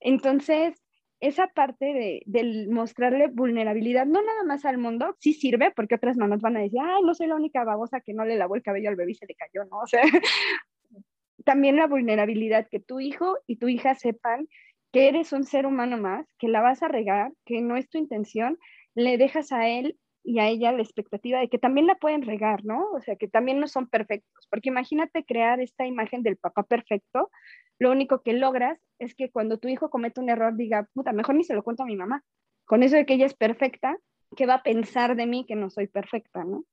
Entonces, 0.00 0.74
esa 1.22 1.46
parte 1.46 1.84
de, 1.84 2.22
del 2.26 2.68
mostrarle 2.68 3.28
vulnerabilidad, 3.28 4.06
no 4.06 4.20
nada 4.22 4.42
más 4.42 4.64
al 4.64 4.76
mundo, 4.76 5.16
sí 5.20 5.32
sirve 5.32 5.70
porque 5.70 5.94
otras 5.94 6.16
mamás 6.16 6.40
van 6.40 6.56
a 6.56 6.60
decir, 6.60 6.80
ay, 6.82 7.00
no 7.04 7.14
soy 7.14 7.28
la 7.28 7.36
única 7.36 7.62
babosa 7.62 8.00
que 8.00 8.12
no 8.12 8.24
le 8.24 8.36
lavó 8.36 8.56
el 8.56 8.62
cabello 8.62 8.88
al 8.88 8.96
bebé 8.96 9.12
y 9.12 9.14
se 9.14 9.26
le 9.26 9.36
cayó, 9.36 9.64
¿no? 9.70 9.78
O 9.78 9.86
sea, 9.86 10.02
también 11.44 11.76
la 11.76 11.86
vulnerabilidad, 11.86 12.66
que 12.68 12.80
tu 12.80 12.98
hijo 12.98 13.38
y 13.46 13.56
tu 13.56 13.68
hija 13.68 13.94
sepan 13.94 14.48
que 14.92 15.06
eres 15.06 15.32
un 15.32 15.44
ser 15.44 15.64
humano 15.64 15.96
más, 15.96 16.26
que 16.40 16.48
la 16.48 16.60
vas 16.60 16.82
a 16.82 16.88
regar, 16.88 17.32
que 17.46 17.60
no 17.60 17.76
es 17.76 17.88
tu 17.88 17.98
intención, 17.98 18.58
le 18.96 19.16
dejas 19.16 19.52
a 19.52 19.68
él 19.68 19.96
y 20.24 20.38
a 20.38 20.48
ella 20.48 20.72
la 20.72 20.82
expectativa 20.82 21.40
de 21.40 21.48
que 21.48 21.58
también 21.58 21.86
la 21.86 21.96
pueden 21.96 22.22
regar, 22.22 22.64
¿no? 22.64 22.90
O 22.92 23.00
sea, 23.00 23.16
que 23.16 23.28
también 23.28 23.58
no 23.58 23.66
son 23.66 23.88
perfectos, 23.88 24.46
porque 24.50 24.68
imagínate 24.68 25.24
crear 25.24 25.60
esta 25.60 25.86
imagen 25.86 26.22
del 26.22 26.36
papá 26.36 26.62
perfecto, 26.62 27.30
lo 27.78 27.90
único 27.90 28.22
que 28.22 28.32
logras 28.32 28.78
es 28.98 29.14
que 29.14 29.30
cuando 29.30 29.58
tu 29.58 29.68
hijo 29.68 29.90
comete 29.90 30.20
un 30.20 30.30
error 30.30 30.56
diga, 30.56 30.88
puta, 30.94 31.12
mejor 31.12 31.34
ni 31.34 31.44
se 31.44 31.54
lo 31.54 31.64
cuento 31.64 31.82
a 31.82 31.86
mi 31.86 31.96
mamá. 31.96 32.22
Con 32.64 32.82
eso 32.82 32.94
de 32.94 33.04
que 33.04 33.14
ella 33.14 33.26
es 33.26 33.34
perfecta, 33.34 33.96
¿qué 34.36 34.46
va 34.46 34.54
a 34.54 34.62
pensar 34.62 35.16
de 35.16 35.26
mí 35.26 35.44
que 35.46 35.56
no 35.56 35.68
soy 35.70 35.88
perfecta, 35.88 36.44
¿no? 36.44 36.64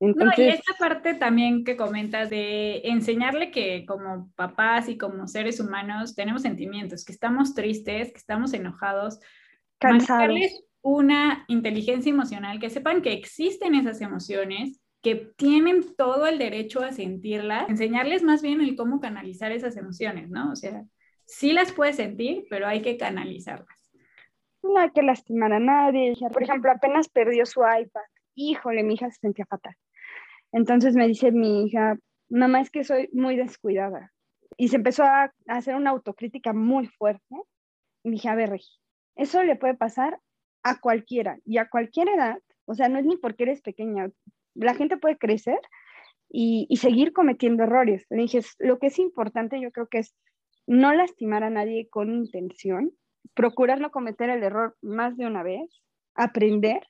Entonces... 0.00 0.38
No, 0.38 0.44
y 0.44 0.48
esta 0.48 0.74
parte 0.78 1.14
también 1.14 1.64
que 1.64 1.76
comentas 1.76 2.30
de 2.30 2.80
enseñarle 2.84 3.50
que 3.50 3.84
como 3.84 4.30
papás 4.36 4.88
y 4.88 4.96
como 4.96 5.26
seres 5.26 5.60
humanos 5.60 6.14
tenemos 6.14 6.42
sentimientos, 6.42 7.04
que 7.04 7.12
estamos 7.12 7.54
tristes, 7.54 8.10
que 8.10 8.18
estamos 8.18 8.54
enojados, 8.54 9.20
cansados 9.78 10.38
una 10.82 11.44
inteligencia 11.48 12.10
emocional, 12.10 12.58
que 12.58 12.70
sepan 12.70 13.02
que 13.02 13.12
existen 13.12 13.74
esas 13.74 14.00
emociones, 14.00 14.80
que 15.02 15.32
tienen 15.36 15.94
todo 15.96 16.26
el 16.26 16.38
derecho 16.38 16.80
a 16.80 16.92
sentirlas, 16.92 17.68
enseñarles 17.68 18.22
más 18.22 18.42
bien 18.42 18.60
el 18.60 18.76
cómo 18.76 19.00
canalizar 19.00 19.52
esas 19.52 19.76
emociones, 19.76 20.28
¿no? 20.30 20.52
O 20.52 20.56
sea, 20.56 20.84
sí 21.24 21.52
las 21.52 21.72
puedes 21.72 21.96
sentir, 21.96 22.46
pero 22.50 22.66
hay 22.66 22.82
que 22.82 22.96
canalizarlas. 22.96 23.90
No 24.62 24.78
hay 24.78 24.90
que 24.90 25.02
lastimar 25.02 25.52
a 25.52 25.60
nadie. 25.60 26.14
Por 26.32 26.42
ejemplo, 26.42 26.70
apenas 26.70 27.08
perdió 27.08 27.46
su 27.46 27.60
iPad. 27.60 28.02
Híjole, 28.34 28.82
mi 28.82 28.94
hija 28.94 29.10
se 29.10 29.20
sentía 29.20 29.46
fatal. 29.46 29.74
Entonces 30.52 30.94
me 30.94 31.06
dice 31.06 31.30
mi 31.30 31.66
hija, 31.66 31.96
mamá, 32.28 32.60
es 32.60 32.70
que 32.70 32.84
soy 32.84 33.08
muy 33.12 33.36
descuidada. 33.36 34.12
Y 34.56 34.68
se 34.68 34.76
empezó 34.76 35.04
a, 35.04 35.32
hacer 35.46 35.76
una 35.76 35.90
autocrítica 35.90 36.52
muy 36.52 36.88
fuerte. 36.88 37.36
Me 38.02 38.12
dije, 38.12 38.28
a 38.28 38.34
ver, 38.34 38.58
eso 39.14 39.42
le 39.42 39.56
puede 39.56 39.74
pasar 39.74 40.18
a 40.70 40.80
cualquiera 40.80 41.38
y 41.44 41.58
a 41.58 41.68
cualquier 41.68 42.08
edad, 42.08 42.38
o 42.66 42.74
sea, 42.74 42.88
no 42.88 42.98
es 42.98 43.06
ni 43.06 43.16
porque 43.16 43.44
eres 43.44 43.62
pequeña, 43.62 44.10
la 44.54 44.74
gente 44.74 44.96
puede 44.96 45.16
crecer 45.16 45.58
y, 46.28 46.68
seguir 46.76 47.12
cometiendo 47.12 47.64
errores. 47.64 48.06
Le 48.10 48.22
dije, 48.22 48.40
lo 48.58 48.78
que 48.78 48.88
es 48.88 48.98
importante 48.98 49.60
yo 49.60 49.70
creo 49.70 49.88
que 49.88 49.98
es 49.98 50.14
no 50.66 50.92
lastimar 50.92 51.44
a 51.44 51.50
nadie 51.50 51.88
con 51.88 52.12
intención, 52.12 52.92
procurar 53.34 53.80
no 53.80 53.90
cometer 53.90 54.28
el 54.30 54.42
error 54.42 54.76
más 54.82 55.16
de 55.16 55.26
una 55.26 55.42
vez, 55.42 55.82
aprender 56.14 56.86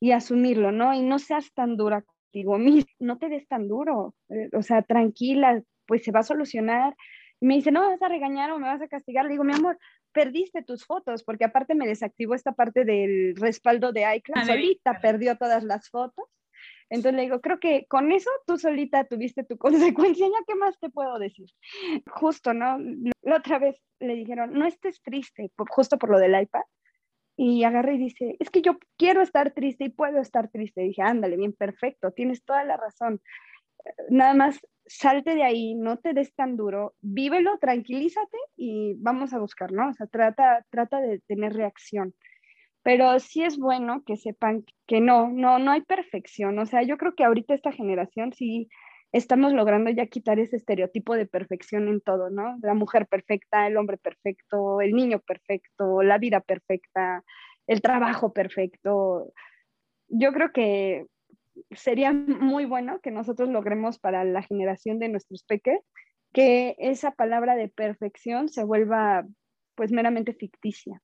y 0.00 0.12
asumirlo, 0.12 0.72
¿no? 0.72 0.92
Y 0.92 1.02
no 1.02 1.18
seas 1.18 1.52
tan 1.54 1.76
dura 1.76 2.02
contigo 2.02 2.58
no 2.98 3.18
te 3.18 3.28
des 3.28 3.46
tan 3.46 3.68
duro, 3.68 4.14
eh, 4.30 4.48
o 4.56 4.62
sea, 4.62 4.82
tranquila, 4.82 5.62
pues 5.86 6.02
se 6.02 6.12
va 6.12 6.20
a 6.20 6.24
solucionar. 6.24 6.94
Me 7.42 7.56
dice, 7.56 7.72
no, 7.72 7.80
me 7.82 7.88
vas 7.88 8.02
a 8.02 8.08
regañar 8.08 8.50
o 8.52 8.58
me 8.58 8.68
vas 8.68 8.80
a 8.80 8.88
castigar. 8.88 9.24
Le 9.24 9.32
digo, 9.32 9.44
mi 9.44 9.52
amor, 9.52 9.78
perdiste 10.12 10.62
tus 10.62 10.84
fotos, 10.84 11.24
porque 11.24 11.44
aparte 11.44 11.74
me 11.74 11.86
desactivó 11.86 12.34
esta 12.34 12.52
parte 12.52 12.84
del 12.84 13.34
respaldo 13.36 13.92
de 13.92 14.16
iCloud, 14.16 14.46
solita 14.46 15.00
perdió 15.00 15.36
todas 15.36 15.64
las 15.64 15.90
fotos. 15.90 16.26
Entonces 16.88 17.16
le 17.16 17.22
digo, 17.22 17.40
creo 17.40 17.58
que 17.58 17.86
con 17.86 18.12
eso 18.12 18.30
tú 18.46 18.58
solita 18.58 19.04
tuviste 19.04 19.44
tu 19.44 19.56
consecuencia, 20.14 20.26
¿ya 20.26 20.44
qué 20.46 20.54
más 20.54 20.78
te 20.78 20.90
puedo 20.90 21.18
decir? 21.18 21.48
Justo, 22.10 22.52
¿no? 22.54 22.78
La 23.22 23.36
otra 23.36 23.58
vez 23.58 23.80
le 23.98 24.14
dijeron, 24.14 24.52
no 24.52 24.66
estés 24.66 25.02
triste, 25.02 25.50
justo 25.70 25.98
por 25.98 26.10
lo 26.10 26.18
del 26.18 26.40
iPad. 26.40 26.62
Y 27.34 27.64
agarré 27.64 27.94
y 27.94 27.98
dice, 27.98 28.36
es 28.38 28.50
que 28.50 28.60
yo 28.60 28.78
quiero 28.98 29.22
estar 29.22 29.52
triste 29.52 29.84
y 29.84 29.88
puedo 29.88 30.20
estar 30.20 30.50
triste. 30.50 30.82
Y 30.84 30.88
dije, 30.88 31.02
ándale, 31.02 31.36
bien, 31.36 31.54
perfecto, 31.54 32.12
tienes 32.12 32.44
toda 32.44 32.62
la 32.62 32.76
razón. 32.76 33.20
Nada 34.10 34.34
más 34.34 34.60
salte 34.86 35.34
de 35.34 35.42
ahí, 35.42 35.74
no 35.74 35.98
te 35.98 36.12
des 36.12 36.34
tan 36.34 36.56
duro, 36.56 36.94
vívelo, 37.00 37.58
tranquilízate 37.58 38.36
y 38.56 38.94
vamos 38.98 39.32
a 39.32 39.38
buscar, 39.38 39.72
¿no? 39.72 39.88
O 39.88 39.92
sea, 39.94 40.06
trata, 40.06 40.64
trata 40.70 41.00
de 41.00 41.20
tener 41.20 41.54
reacción. 41.54 42.14
Pero 42.82 43.18
sí 43.20 43.44
es 43.44 43.58
bueno 43.58 44.02
que 44.04 44.16
sepan 44.16 44.64
que 44.86 45.00
no, 45.00 45.28
no, 45.28 45.58
no 45.58 45.70
hay 45.70 45.82
perfección. 45.82 46.58
O 46.58 46.66
sea, 46.66 46.82
yo 46.82 46.98
creo 46.98 47.14
que 47.14 47.24
ahorita 47.24 47.54
esta 47.54 47.70
generación 47.72 48.32
sí 48.32 48.68
estamos 49.12 49.52
logrando 49.52 49.90
ya 49.90 50.06
quitar 50.06 50.38
ese 50.38 50.56
estereotipo 50.56 51.14
de 51.14 51.26
perfección 51.26 51.88
en 51.88 52.00
todo, 52.00 52.30
¿no? 52.30 52.56
La 52.62 52.74
mujer 52.74 53.06
perfecta, 53.06 53.66
el 53.66 53.76
hombre 53.76 53.98
perfecto, 53.98 54.80
el 54.80 54.92
niño 54.92 55.20
perfecto, 55.20 56.02
la 56.02 56.18
vida 56.18 56.40
perfecta, 56.40 57.22
el 57.66 57.82
trabajo 57.82 58.32
perfecto. 58.32 59.32
Yo 60.08 60.32
creo 60.32 60.52
que 60.52 61.06
sería 61.70 62.12
muy 62.12 62.64
bueno 62.64 63.00
que 63.00 63.10
nosotros 63.10 63.48
logremos 63.48 63.98
para 63.98 64.24
la 64.24 64.42
generación 64.42 64.98
de 64.98 65.08
nuestros 65.08 65.44
peques 65.44 65.80
que 66.32 66.74
esa 66.78 67.12
palabra 67.12 67.54
de 67.56 67.68
perfección 67.68 68.48
se 68.48 68.64
vuelva 68.64 69.26
pues 69.74 69.92
meramente 69.92 70.34
ficticia. 70.34 71.00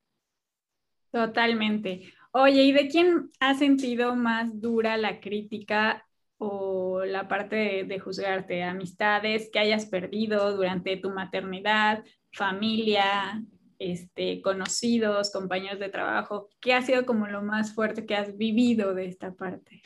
Totalmente. 1.11 2.13
Oye, 2.31 2.63
¿y 2.63 2.71
de 2.71 2.87
quién 2.87 3.31
has 3.39 3.59
sentido 3.59 4.15
más 4.15 4.59
dura 4.61 4.97
la 4.97 5.19
crítica 5.19 6.05
o 6.37 7.03
la 7.03 7.27
parte 7.27 7.55
de, 7.55 7.83
de, 7.83 7.99
juzgarte? 7.99 8.63
¿Amistades 8.63 9.49
que 9.51 9.59
hayas 9.59 9.87
perdido 9.87 10.55
durante 10.55 10.97
tu 10.97 11.09
maternidad, 11.09 12.03
familia, 12.31 13.43
este, 13.79 14.41
conocidos, 14.41 15.31
compañeros 15.31 15.79
de 15.79 15.89
trabajo? 15.89 16.49
¿Qué 16.59 16.73
ha 16.73 16.81
sido 16.81 17.05
como 17.05 17.27
lo 17.27 17.41
más 17.41 17.73
fuerte 17.73 18.05
que 18.05 18.15
has 18.15 18.37
vivido 18.37 18.93
de 18.93 19.07
esta 19.07 19.33
parte? 19.33 19.81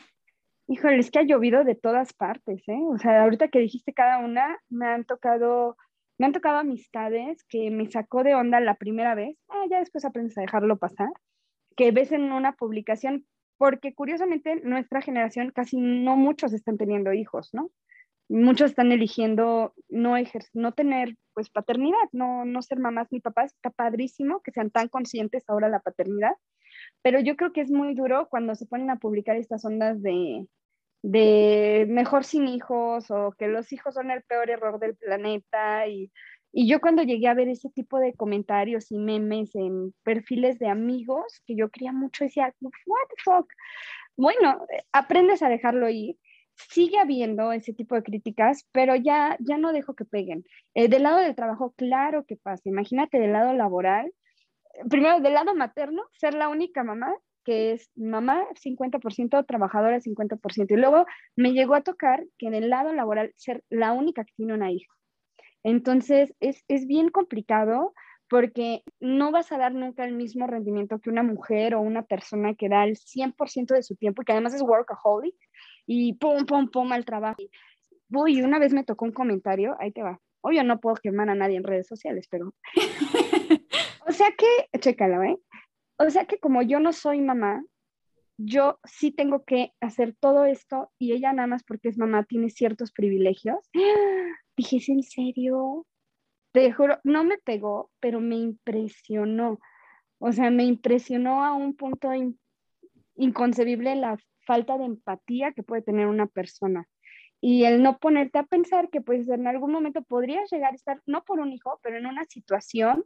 Híjole, 0.73 0.97
es 0.97 1.11
que 1.11 1.19
ha 1.19 1.23
llovido 1.23 1.63
de 1.63 1.75
todas 1.75 2.13
partes, 2.13 2.67
¿eh? 2.67 2.81
O 2.89 2.97
sea, 2.97 3.21
ahorita 3.21 3.49
que 3.49 3.59
dijiste 3.59 3.93
cada 3.93 4.17
una, 4.17 4.57
me 4.69 4.87
han 4.87 5.05
tocado, 5.05 5.77
me 6.17 6.25
han 6.25 6.31
tocado 6.31 6.57
amistades 6.57 7.43
que 7.47 7.69
me 7.69 7.91
sacó 7.91 8.23
de 8.23 8.33
onda 8.33 8.59
la 8.59 8.73
primera 8.73 9.13
vez, 9.13 9.37
ah, 9.49 9.65
ya 9.69 9.77
después 9.77 10.03
aprendes 10.03 10.35
a 10.35 10.41
dejarlo 10.41 10.79
pasar, 10.79 11.09
que 11.77 11.91
ves 11.91 12.11
en 12.11 12.31
una 12.31 12.53
publicación, 12.53 13.27
porque 13.59 13.93
curiosamente 13.93 14.61
nuestra 14.63 15.01
generación 15.03 15.51
casi 15.51 15.77
no 15.77 16.17
muchos 16.17 16.53
están 16.53 16.79
teniendo 16.79 17.13
hijos, 17.13 17.49
¿no? 17.53 17.69
Muchos 18.27 18.71
están 18.71 18.91
eligiendo 18.91 19.75
no, 19.89 20.15
no 20.53 20.71
tener 20.71 21.15
pues 21.35 21.51
paternidad, 21.51 22.09
no, 22.13 22.45
no 22.45 22.63
ser 22.63 22.79
mamás 22.79 23.09
ni 23.11 23.19
papás, 23.19 23.53
está 23.53 23.69
padrísimo 23.69 24.41
que 24.41 24.51
sean 24.51 24.71
tan 24.71 24.87
conscientes 24.87 25.43
ahora 25.47 25.69
la 25.69 25.81
paternidad, 25.81 26.33
pero 27.03 27.19
yo 27.19 27.35
creo 27.35 27.53
que 27.53 27.61
es 27.61 27.69
muy 27.69 27.93
duro 27.93 28.27
cuando 28.27 28.55
se 28.55 28.65
ponen 28.65 28.89
a 28.89 28.97
publicar 28.97 29.35
estas 29.35 29.63
ondas 29.65 30.01
de, 30.01 30.47
de 31.03 31.85
mejor 31.89 32.23
sin 32.23 32.47
hijos 32.47 33.11
o 33.11 33.33
que 33.37 33.47
los 33.47 33.71
hijos 33.73 33.93
son 33.93 34.09
el 34.09 34.23
peor 34.23 34.49
error 34.49 34.79
del 34.79 34.95
planeta. 34.95 35.85
Y, 35.87 36.11
y 36.51 36.67
yo 36.67 36.79
cuando 36.81 37.03
llegué 37.03 37.27
a 37.27 37.33
ver 37.33 37.49
ese 37.49 37.69
tipo 37.69 37.99
de 37.99 38.13
comentarios 38.13 38.91
y 38.91 38.97
memes 38.97 39.53
en 39.53 39.93
perfiles 40.03 40.57
de 40.59 40.69
amigos 40.69 41.41
que 41.45 41.55
yo 41.55 41.69
quería 41.69 41.91
mucho, 41.91 42.23
decía, 42.23 42.55
what 42.61 42.71
the 43.09 43.21
fuck. 43.23 43.51
Bueno, 44.15 44.65
aprendes 44.93 45.43
a 45.43 45.49
dejarlo 45.49 45.89
ir. 45.89 46.17
Sigue 46.55 46.99
habiendo 46.99 47.51
ese 47.51 47.73
tipo 47.73 47.95
de 47.95 48.03
críticas, 48.03 48.67
pero 48.71 48.95
ya, 48.95 49.37
ya 49.39 49.57
no 49.57 49.73
dejo 49.73 49.95
que 49.95 50.05
peguen. 50.05 50.45
Eh, 50.75 50.87
del 50.87 51.03
lado 51.03 51.17
del 51.17 51.35
trabajo, 51.35 51.73
claro 51.75 52.25
que 52.25 52.37
pasa. 52.37 52.69
Imagínate 52.69 53.19
del 53.19 53.33
lado 53.33 53.53
laboral, 53.53 54.13
primero 54.89 55.19
del 55.19 55.33
lado 55.33 55.55
materno, 55.55 56.03
ser 56.13 56.35
la 56.35 56.49
única 56.49 56.83
mamá 56.83 57.13
que 57.43 57.73
es 57.73 57.89
mamá 57.95 58.43
50%, 58.63 59.45
trabajadora 59.45 59.99
50%. 59.99 60.71
Y 60.71 60.77
luego 60.77 61.05
me 61.35 61.53
llegó 61.53 61.75
a 61.75 61.81
tocar 61.81 62.25
que 62.37 62.47
en 62.47 62.53
el 62.53 62.69
lado 62.69 62.93
laboral 62.93 63.33
ser 63.35 63.63
la 63.69 63.93
única 63.93 64.23
que 64.23 64.33
tiene 64.35 64.53
una 64.53 64.71
hija. 64.71 64.91
Entonces 65.63 66.33
es, 66.39 66.63
es 66.67 66.85
bien 66.87 67.09
complicado 67.09 67.93
porque 68.29 68.83
no 68.99 69.31
vas 69.31 69.51
a 69.51 69.57
dar 69.57 69.73
nunca 69.73 70.05
el 70.05 70.13
mismo 70.13 70.47
rendimiento 70.47 70.99
que 70.99 71.09
una 71.09 71.23
mujer 71.23 71.75
o 71.75 71.81
una 71.81 72.03
persona 72.03 72.55
que 72.55 72.69
da 72.69 72.83
el 72.83 72.97
100% 72.97 73.75
de 73.75 73.83
su 73.83 73.95
tiempo 73.95 74.21
y 74.21 74.25
que 74.25 74.31
además 74.31 74.53
es 74.53 74.61
workaholic 74.61 75.35
y 75.85 76.13
pum, 76.13 76.45
pum, 76.45 76.69
pum 76.69 76.91
al 76.91 77.05
trabajo. 77.05 77.43
Uy, 78.09 78.41
una 78.41 78.59
vez 78.59 78.73
me 78.73 78.83
tocó 78.83 79.05
un 79.05 79.11
comentario, 79.11 79.75
ahí 79.79 79.91
te 79.91 80.03
va. 80.03 80.19
Obvio 80.41 80.63
no 80.63 80.79
puedo 80.79 80.95
quemar 80.95 81.29
a 81.29 81.35
nadie 81.35 81.57
en 81.57 81.63
redes 81.63 81.87
sociales, 81.87 82.27
pero 82.29 82.53
O 84.05 84.11
sea 84.11 84.27
que, 84.37 84.79
chécalo, 84.79 85.23
¿eh? 85.23 85.37
O 85.97 86.09
sea 86.09 86.25
que 86.25 86.39
como 86.39 86.61
yo 86.61 86.79
no 86.79 86.93
soy 86.93 87.21
mamá, 87.21 87.63
yo 88.37 88.79
sí 88.83 89.11
tengo 89.11 89.43
que 89.43 89.73
hacer 89.79 90.15
todo 90.19 90.45
esto 90.45 90.91
y 90.97 91.13
ella 91.13 91.33
nada 91.33 91.47
más 91.47 91.63
porque 91.63 91.89
es 91.89 91.97
mamá 91.97 92.23
tiene 92.23 92.49
ciertos 92.49 92.91
privilegios. 92.91 93.69
Dije, 94.57 94.77
¿es 94.77 94.89
en 94.89 95.03
serio? 95.03 95.85
Te 96.51 96.71
juro, 96.71 96.99
no 97.03 97.23
me 97.23 97.37
pegó, 97.37 97.91
pero 97.99 98.19
me 98.19 98.35
impresionó. 98.35 99.59
O 100.19 100.31
sea, 100.31 100.49
me 100.51 100.63
impresionó 100.63 101.43
a 101.43 101.53
un 101.53 101.75
punto 101.75 102.09
inconcebible 103.15 103.95
la 103.95 104.17
falta 104.45 104.77
de 104.77 104.85
empatía 104.85 105.53
que 105.53 105.63
puede 105.63 105.81
tener 105.81 106.07
una 106.07 106.27
persona. 106.27 106.87
Y 107.41 107.65
el 107.65 107.83
no 107.83 107.97
ponerte 107.97 108.39
a 108.39 108.43
pensar 108.43 108.89
que 108.89 109.01
pues 109.01 109.27
en 109.27 109.47
algún 109.47 109.71
momento 109.71 110.01
podrías 110.01 110.49
llegar 110.49 110.71
a 110.71 110.75
estar, 110.75 111.01
no 111.05 111.23
por 111.23 111.39
un 111.39 111.51
hijo, 111.51 111.79
pero 111.83 111.97
en 111.97 112.05
una 112.05 112.23
situación 112.25 113.03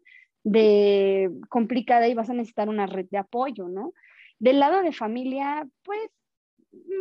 de 0.47 1.29
complicada 1.49 2.07
y 2.07 2.13
vas 2.13 2.29
a 2.29 2.33
necesitar 2.33 2.69
una 2.69 2.87
red 2.87 3.07
de 3.11 3.17
apoyo, 3.17 3.67
¿no? 3.67 3.93
Del 4.39 4.59
lado 4.59 4.81
de 4.81 4.93
familia, 4.93 5.67
pues 5.83 6.09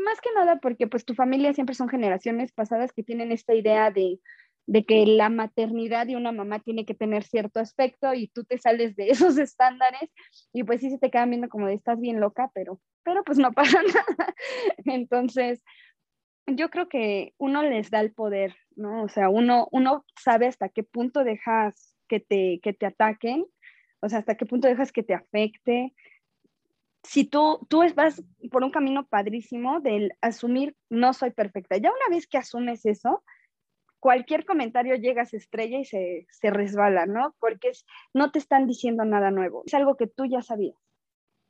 más 0.05 0.21
que 0.21 0.31
nada 0.35 0.57
porque 0.57 0.89
pues 0.89 1.05
tu 1.05 1.15
familia 1.15 1.53
siempre 1.53 1.77
son 1.77 1.89
generaciones 1.89 2.53
pasadas 2.53 2.93
que 2.93 3.05
tienen 3.05 3.31
esta 3.31 3.55
idea 3.55 3.93
de, 3.93 4.19
de 4.67 4.85
que 4.85 5.07
la 5.07 5.29
maternidad 5.29 6.09
de 6.09 6.17
una 6.17 6.33
mamá 6.33 6.59
tiene 6.59 6.85
que 6.85 6.95
tener 6.95 7.23
cierto 7.23 7.61
aspecto 7.61 8.15
y 8.15 8.27
tú 8.27 8.43
te 8.43 8.59
sales 8.59 8.97
de 8.97 9.11
esos 9.11 9.39
estándares 9.39 10.11
y 10.53 10.65
pues 10.65 10.81
sí 10.81 10.91
se 10.91 10.99
te 10.99 11.13
quedan 11.13 11.31
viendo 11.31 11.49
como 11.49 11.69
de 11.69 11.75
estás 11.75 12.01
bien 12.01 12.19
loca, 12.19 12.51
pero, 12.53 12.81
pero 13.05 13.23
pues 13.23 13.39
no 13.39 13.53
pasa 13.53 13.81
nada. 13.81 14.35
Entonces, 14.87 15.63
yo 16.49 16.69
creo 16.71 16.89
que 16.89 17.33
uno 17.39 17.63
les 17.63 17.91
da 17.91 18.01
el 18.01 18.13
poder, 18.13 18.57
¿no? 18.75 19.05
O 19.05 19.09
sea, 19.09 19.29
uno, 19.29 19.69
uno 19.71 20.05
sabe 20.21 20.49
hasta 20.49 20.69
qué 20.69 20.83
punto 20.83 21.23
dejas 21.23 21.96
que 22.07 22.21
te, 22.21 22.61
que 22.63 22.73
te 22.73 22.87
ataquen, 22.87 23.47
o 24.01 24.09
sea, 24.09 24.21
hasta 24.21 24.37
qué 24.37 24.47
punto 24.47 24.69
dejas 24.69 24.93
que 24.93 25.03
te 25.03 25.15
afecte. 25.15 25.95
Si 27.03 27.25
tú, 27.25 27.67
tú 27.69 27.83
vas 27.95 28.23
por 28.51 28.65
un 28.65 28.71
camino 28.71 29.07
padrísimo 29.07 29.81
del 29.81 30.13
asumir 30.21 30.77
no 30.91 31.13
soy 31.13 31.31
perfecta, 31.31 31.77
ya 31.77 31.91
una 31.91 32.15
vez 32.15 32.27
que 32.27 32.39
asumes 32.39 32.85
eso, 32.85 33.23
cualquier 34.01 34.45
comentario 34.45 34.97
llega 34.97 35.23
a 35.23 35.37
estrella 35.37 35.79
y 35.79 35.85
se, 35.85 36.27
se 36.31 36.51
resbala, 36.51 37.07
¿no? 37.07 37.35
Porque 37.39 37.69
es, 37.69 37.85
no 38.13 38.31
te 38.31 38.39
están 38.39 38.67
diciendo 38.67 39.05
nada 39.05 39.31
nuevo, 39.31 39.63
es 39.67 39.75
algo 39.75 39.97
que 39.97 40.07
tú 40.07 40.27
ya 40.27 40.43
sabías. 40.43 40.77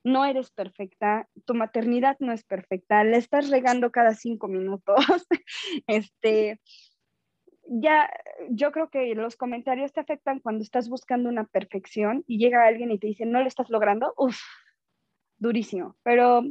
No 0.04 0.24
eres 0.24 0.52
perfecta, 0.52 1.28
tu 1.44 1.54
maternidad 1.54 2.16
no 2.20 2.32
es 2.32 2.44
perfecta, 2.44 3.02
le 3.02 3.16
estás 3.16 3.50
regando 3.50 3.90
cada 3.90 4.14
cinco 4.14 4.46
minutos. 4.46 4.96
este, 5.86 6.60
ya, 7.68 8.10
yo 8.50 8.72
creo 8.72 8.90
que 8.90 9.14
los 9.14 9.36
comentarios 9.36 9.92
te 9.92 10.00
afectan 10.00 10.40
cuando 10.40 10.62
estás 10.62 10.88
buscando 10.88 11.28
una 11.28 11.44
perfección 11.44 12.24
y 12.26 12.38
llega 12.38 12.66
alguien 12.66 12.90
y 12.90 12.98
te 12.98 13.08
dice, 13.08 13.26
no 13.26 13.40
lo 13.40 13.48
estás 13.48 13.70
logrando, 13.70 14.14
uff, 14.16 14.40
durísimo. 15.38 15.96
Pero 16.02 16.42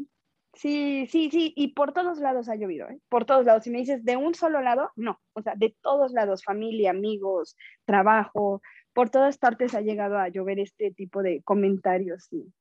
Sí, 0.56 1.06
sí, 1.08 1.30
sí, 1.32 1.54
y 1.58 1.70
por 1.74 1.92
todos 1.92 2.20
lados 2.20 2.48
ha 2.48 2.56
llovido, 2.56 2.90
¿eh? 2.90 2.98
por 3.10 3.26
todos 3.26 3.46
lados. 3.46 3.64
Si 3.64 3.70
me 3.70 3.80
dices 3.80 4.06
de 4.06 4.16
un 4.16 4.34
solo 4.36 4.62
lado, 4.62 4.92
no, 4.96 5.20
o 5.34 5.42
sea, 5.42 5.54
de 5.56 5.76
todos 5.82 6.14
lados, 6.14 6.44
familia, 6.44 6.92
amigos, 6.92 7.58
trabajo, 7.84 8.62
por 8.94 9.10
todas 9.10 9.38
partes 9.38 9.76
ha 9.76 9.82
llegado 9.82 10.18
a 10.18 10.30
llover 10.30 10.60
este 10.60 10.92
tipo 10.92 11.22
de 11.22 11.44
comentarios 11.44 12.32
y, 12.32 12.54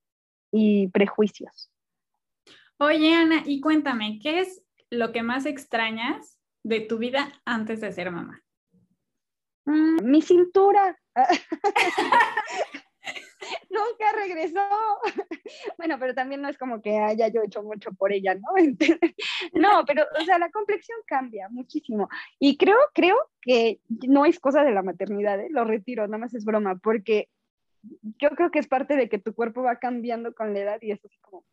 y 0.50 0.88
prejuicios. 0.88 1.70
Oye, 2.78 3.14
Ana, 3.14 3.44
y 3.46 3.60
cuéntame, 3.60 4.18
¿qué 4.20 4.40
es 4.40 4.64
lo 4.90 5.12
que 5.12 5.22
más 5.22 5.46
extrañas 5.46 6.40
de 6.64 6.80
tu 6.80 6.98
vida 6.98 7.32
antes 7.44 7.80
de 7.80 7.92
ser 7.92 8.10
mamá? 8.10 8.43
Mm, 9.64 10.04
mi 10.04 10.22
cintura. 10.22 10.98
nunca 13.70 14.12
regresó. 14.16 14.60
Bueno, 15.76 15.98
pero 15.98 16.14
también 16.14 16.40
no 16.40 16.48
es 16.48 16.58
como 16.58 16.80
que 16.80 16.98
haya 16.98 17.28
yo 17.28 17.42
hecho 17.42 17.62
mucho 17.62 17.92
por 17.92 18.12
ella, 18.12 18.34
¿no? 18.34 18.48
No, 19.52 19.84
pero, 19.86 20.04
o 20.18 20.24
sea, 20.24 20.38
la 20.38 20.50
complexión 20.50 20.98
cambia 21.06 21.48
muchísimo. 21.48 22.08
Y 22.38 22.56
creo, 22.56 22.76
creo 22.94 23.16
que 23.40 23.80
no 24.08 24.24
es 24.24 24.40
cosa 24.40 24.64
de 24.64 24.72
la 24.72 24.82
maternidad, 24.82 25.40
¿eh? 25.40 25.48
lo 25.50 25.64
retiro, 25.64 26.06
nada 26.06 26.18
más 26.18 26.34
es 26.34 26.44
broma, 26.44 26.76
porque 26.76 27.28
yo 28.18 28.30
creo 28.30 28.50
que 28.50 28.58
es 28.58 28.66
parte 28.66 28.96
de 28.96 29.08
que 29.08 29.18
tu 29.18 29.34
cuerpo 29.34 29.62
va 29.62 29.78
cambiando 29.78 30.34
con 30.34 30.54
la 30.54 30.60
edad 30.60 30.78
y 30.80 30.92
eso 30.92 31.06
es 31.06 31.18
como, 31.20 31.44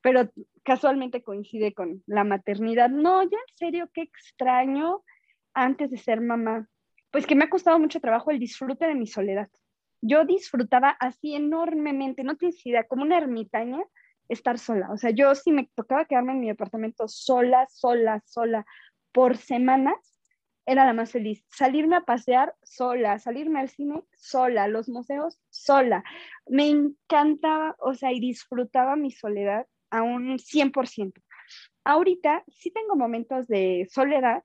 pero 0.00 0.30
casualmente 0.64 1.22
coincide 1.22 1.72
con 1.72 2.02
la 2.06 2.24
maternidad. 2.24 2.90
No, 2.90 3.22
ya 3.22 3.38
en 3.48 3.56
serio, 3.56 3.90
qué 3.92 4.02
extraño 4.02 5.02
antes 5.54 5.90
de 5.90 5.96
ser 5.96 6.20
mamá. 6.20 6.68
Pues 7.10 7.26
que 7.26 7.34
me 7.34 7.44
ha 7.44 7.50
costado 7.50 7.78
mucho 7.78 8.00
trabajo 8.00 8.30
el 8.30 8.38
disfrute 8.38 8.86
de 8.86 8.94
mi 8.94 9.06
soledad 9.06 9.48
yo 10.00 10.24
disfrutaba 10.24 10.90
así 10.90 11.34
enormemente, 11.34 12.24
no 12.24 12.36
tienes 12.36 12.64
idea, 12.64 12.84
como 12.86 13.02
una 13.02 13.18
ermitaña, 13.18 13.82
estar 14.28 14.58
sola. 14.58 14.90
O 14.92 14.96
sea, 14.96 15.10
yo 15.10 15.34
si 15.34 15.52
me 15.52 15.68
tocaba 15.74 16.04
quedarme 16.04 16.32
en 16.32 16.40
mi 16.40 16.48
departamento 16.48 17.08
sola, 17.08 17.66
sola, 17.70 18.22
sola, 18.26 18.66
por 19.12 19.36
semanas, 19.36 19.96
era 20.66 20.84
la 20.84 20.92
más 20.92 21.12
feliz. 21.12 21.44
Salirme 21.48 21.96
a 21.96 22.02
pasear 22.02 22.54
sola, 22.62 23.18
salirme 23.18 23.60
al 23.60 23.70
cine 23.70 24.04
sola, 24.14 24.68
los 24.68 24.88
museos 24.88 25.40
sola. 25.48 26.04
Me 26.46 26.68
encantaba, 26.68 27.74
o 27.80 27.94
sea, 27.94 28.12
y 28.12 28.20
disfrutaba 28.20 28.94
mi 28.94 29.10
soledad 29.10 29.66
a 29.90 30.02
un 30.02 30.38
100%. 30.38 31.22
Ahorita 31.84 32.44
sí 32.48 32.70
tengo 32.70 32.96
momentos 32.96 33.48
de 33.48 33.88
soledad, 33.90 34.44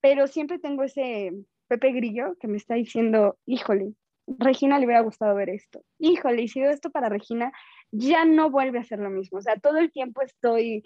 pero 0.00 0.26
siempre 0.26 0.58
tengo 0.58 0.84
ese 0.84 1.32
Pepe 1.68 1.92
Grillo 1.92 2.36
que 2.40 2.48
me 2.48 2.56
está 2.56 2.74
diciendo, 2.74 3.38
híjole, 3.46 3.92
Regina 4.26 4.78
le 4.78 4.86
hubiera 4.86 5.00
gustado 5.00 5.34
ver 5.34 5.48
esto. 5.50 5.82
Híjole, 5.98 6.42
y 6.42 6.48
si 6.48 6.60
veo 6.60 6.70
esto 6.70 6.90
para 6.90 7.08
Regina, 7.08 7.52
ya 7.90 8.24
no 8.24 8.50
vuelve 8.50 8.78
a 8.78 8.84
ser 8.84 8.98
lo 8.98 9.10
mismo. 9.10 9.38
O 9.38 9.42
sea, 9.42 9.56
todo 9.56 9.78
el 9.78 9.90
tiempo 9.90 10.22
estoy 10.22 10.82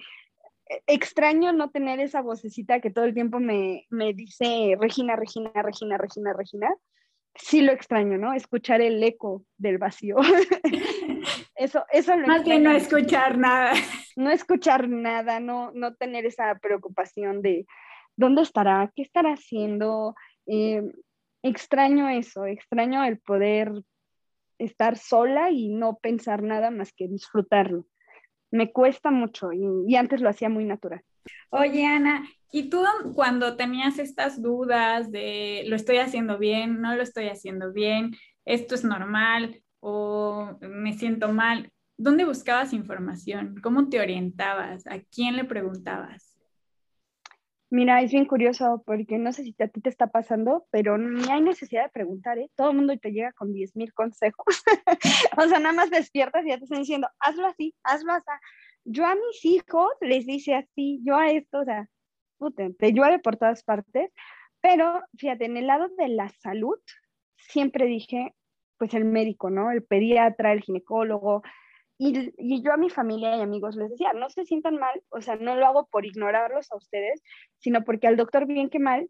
eh, 0.69 0.83
extraño 0.87 1.53
no 1.53 1.71
tener 1.71 2.01
esa 2.01 2.23
vocecita 2.23 2.81
que 2.81 2.91
todo 2.91 3.05
el 3.05 3.15
tiempo 3.15 3.41
me, 3.41 3.87
me 3.91 4.13
dice 4.13 4.77
Regina, 4.81 5.17
Regina, 5.17 5.51
Regina, 5.63 5.99
Regina, 5.99 6.33
Regina. 6.33 6.75
Sí 7.35 7.63
lo 7.63 7.73
extraño, 7.73 8.19
¿no? 8.19 8.35
Escuchar 8.35 8.81
el 8.81 9.03
eco 9.03 9.45
del 9.57 9.79
vacío. 9.79 10.17
eso, 11.57 11.85
eso 11.91 12.17
lo 12.17 12.27
Más 12.27 12.43
que 12.43 12.59
no 12.59 12.73
escuchar 12.73 13.39
nada. 13.39 13.73
No 14.15 14.31
escuchar 14.31 14.91
nada, 14.91 15.41
no, 15.41 15.73
no 15.73 15.95
tener 15.95 16.27
esa 16.27 16.55
preocupación 16.61 17.41
de 17.41 17.65
dónde 18.15 18.43
estará, 18.43 18.93
qué 18.95 19.01
estará 19.01 19.33
haciendo. 19.33 20.15
Eh, 20.47 20.83
extraño 21.43 22.09
eso, 22.09 22.47
extraño 22.47 23.05
el 23.05 23.19
poder 23.19 23.73
estar 24.59 24.97
sola 24.97 25.51
y 25.51 25.69
no 25.69 25.97
pensar 25.97 26.43
nada 26.43 26.71
más 26.71 26.93
que 26.93 27.09
disfrutarlo. 27.09 27.87
Me 28.51 28.71
cuesta 28.71 29.11
mucho 29.11 29.51
y, 29.53 29.97
antes 29.97 30.21
lo 30.21 30.29
hacía 30.29 30.49
muy 30.49 30.65
natural. 30.65 31.03
Oye, 31.51 31.87
Ana, 31.87 32.29
¿y 32.51 32.69
tú 32.69 32.85
cuando 33.15 33.57
tenías 33.57 33.99
estas 33.99 34.43
dudas 34.43 35.11
de 35.11 35.65
lo 35.67 35.77
estoy 35.77 35.99
haciendo 35.99 36.39
bien, 36.39 36.81
no 36.81 36.95
lo 36.95 37.03
estoy 37.03 37.29
haciendo 37.29 37.73
bien, 37.73 38.15
esto 38.45 38.75
es 38.75 38.85
normal 38.85 39.63
o 39.81 40.59
me 40.61 40.93
siento 40.93 41.33
mal, 41.33 41.71
¿dónde 41.97 42.25
buscabas 42.25 42.73
información? 42.73 43.57
¿Cómo 43.63 43.89
te 43.89 44.01
orientabas? 44.01 44.87
¿A 44.87 45.01
quién 45.01 45.37
le 45.37 45.45
preguntabas? 45.45 46.32
Mira, 47.73 48.03
es 48.03 48.13
bien 48.13 48.27
curioso 48.27 48.83
porque 48.85 49.17
no 49.17 49.33
sé 49.33 49.45
si 49.45 49.57
a 49.59 49.67
ti 49.67 49.81
te 49.81 49.89
está 49.89 50.09
pasando, 50.09 50.67
pero 50.71 50.99
ni 50.99 51.27
hay 51.31 51.41
necesidad 51.41 51.85
de 51.85 51.89
preguntar, 51.89 52.39
¿eh? 52.39 52.51
Todo 52.55 52.69
el 52.69 52.77
mundo 52.77 52.99
te 52.99 53.13
llega 53.13 53.33
con 53.33 53.55
10 53.55 53.77
mil 53.77 53.95
consejos. 53.95 54.45
o 55.39 55.49
sea, 55.49 55.59
nada 55.59 55.73
más 55.73 55.89
despiertas 55.89 56.45
y 56.45 56.51
ya 56.51 56.59
te 56.59 56.65
están 56.65 56.81
diciendo, 56.81 57.09
hazlo 57.19 57.47
así, 57.47 57.75
hazlo 57.83 58.13
así. 58.13 58.27
Yo 58.85 59.07
a 59.07 59.15
mis 59.15 59.43
hijos 59.47 59.89
les 60.03 60.27
dice 60.27 60.55
así, 60.55 61.01
yo 61.03 61.17
a 61.17 61.31
esto, 61.31 61.61
o 61.61 61.65
sea, 61.65 61.89
puten, 62.37 62.77
te 62.77 62.93
llueve 62.93 63.21
por 63.21 63.39
todas 63.39 63.65
partes. 63.65 64.13
Pero 64.61 65.01
fíjate, 65.17 65.47
en 65.47 65.57
el 65.57 65.67
lado 65.67 65.89
de 65.97 66.09
la 66.09 66.29
salud, 66.29 66.77
siempre 67.39 67.87
dije, 67.87 68.35
pues 68.77 68.93
el 68.93 69.07
médico, 69.07 69.49
¿no? 69.49 69.71
El 69.71 69.83
pediatra, 69.83 70.53
el 70.53 70.61
ginecólogo, 70.61 71.43
y, 72.11 72.63
yo 72.63 72.73
a 72.73 72.77
mi 72.77 72.91
familia 72.91 73.37
y 73.37 73.41
amigos 73.41 73.77
les 73.77 73.91
decía, 73.91 74.13
no 74.13 74.29
se 74.31 74.45
sientan 74.45 74.77
mal, 74.77 75.03
o 75.11 75.21
sea, 75.21 75.37
no 75.37 75.55
lo 75.55 75.67
hago 75.67 75.87
por 75.87 76.05
ignorarlos 76.05 76.73
a 76.73 76.77
ustedes, 76.77 77.23
sino 77.59 77.85
porque 77.85 78.09
al 78.09 78.17
doctor 78.17 78.47
bien 78.47 78.71
que 78.71 78.79
mal, 78.79 79.09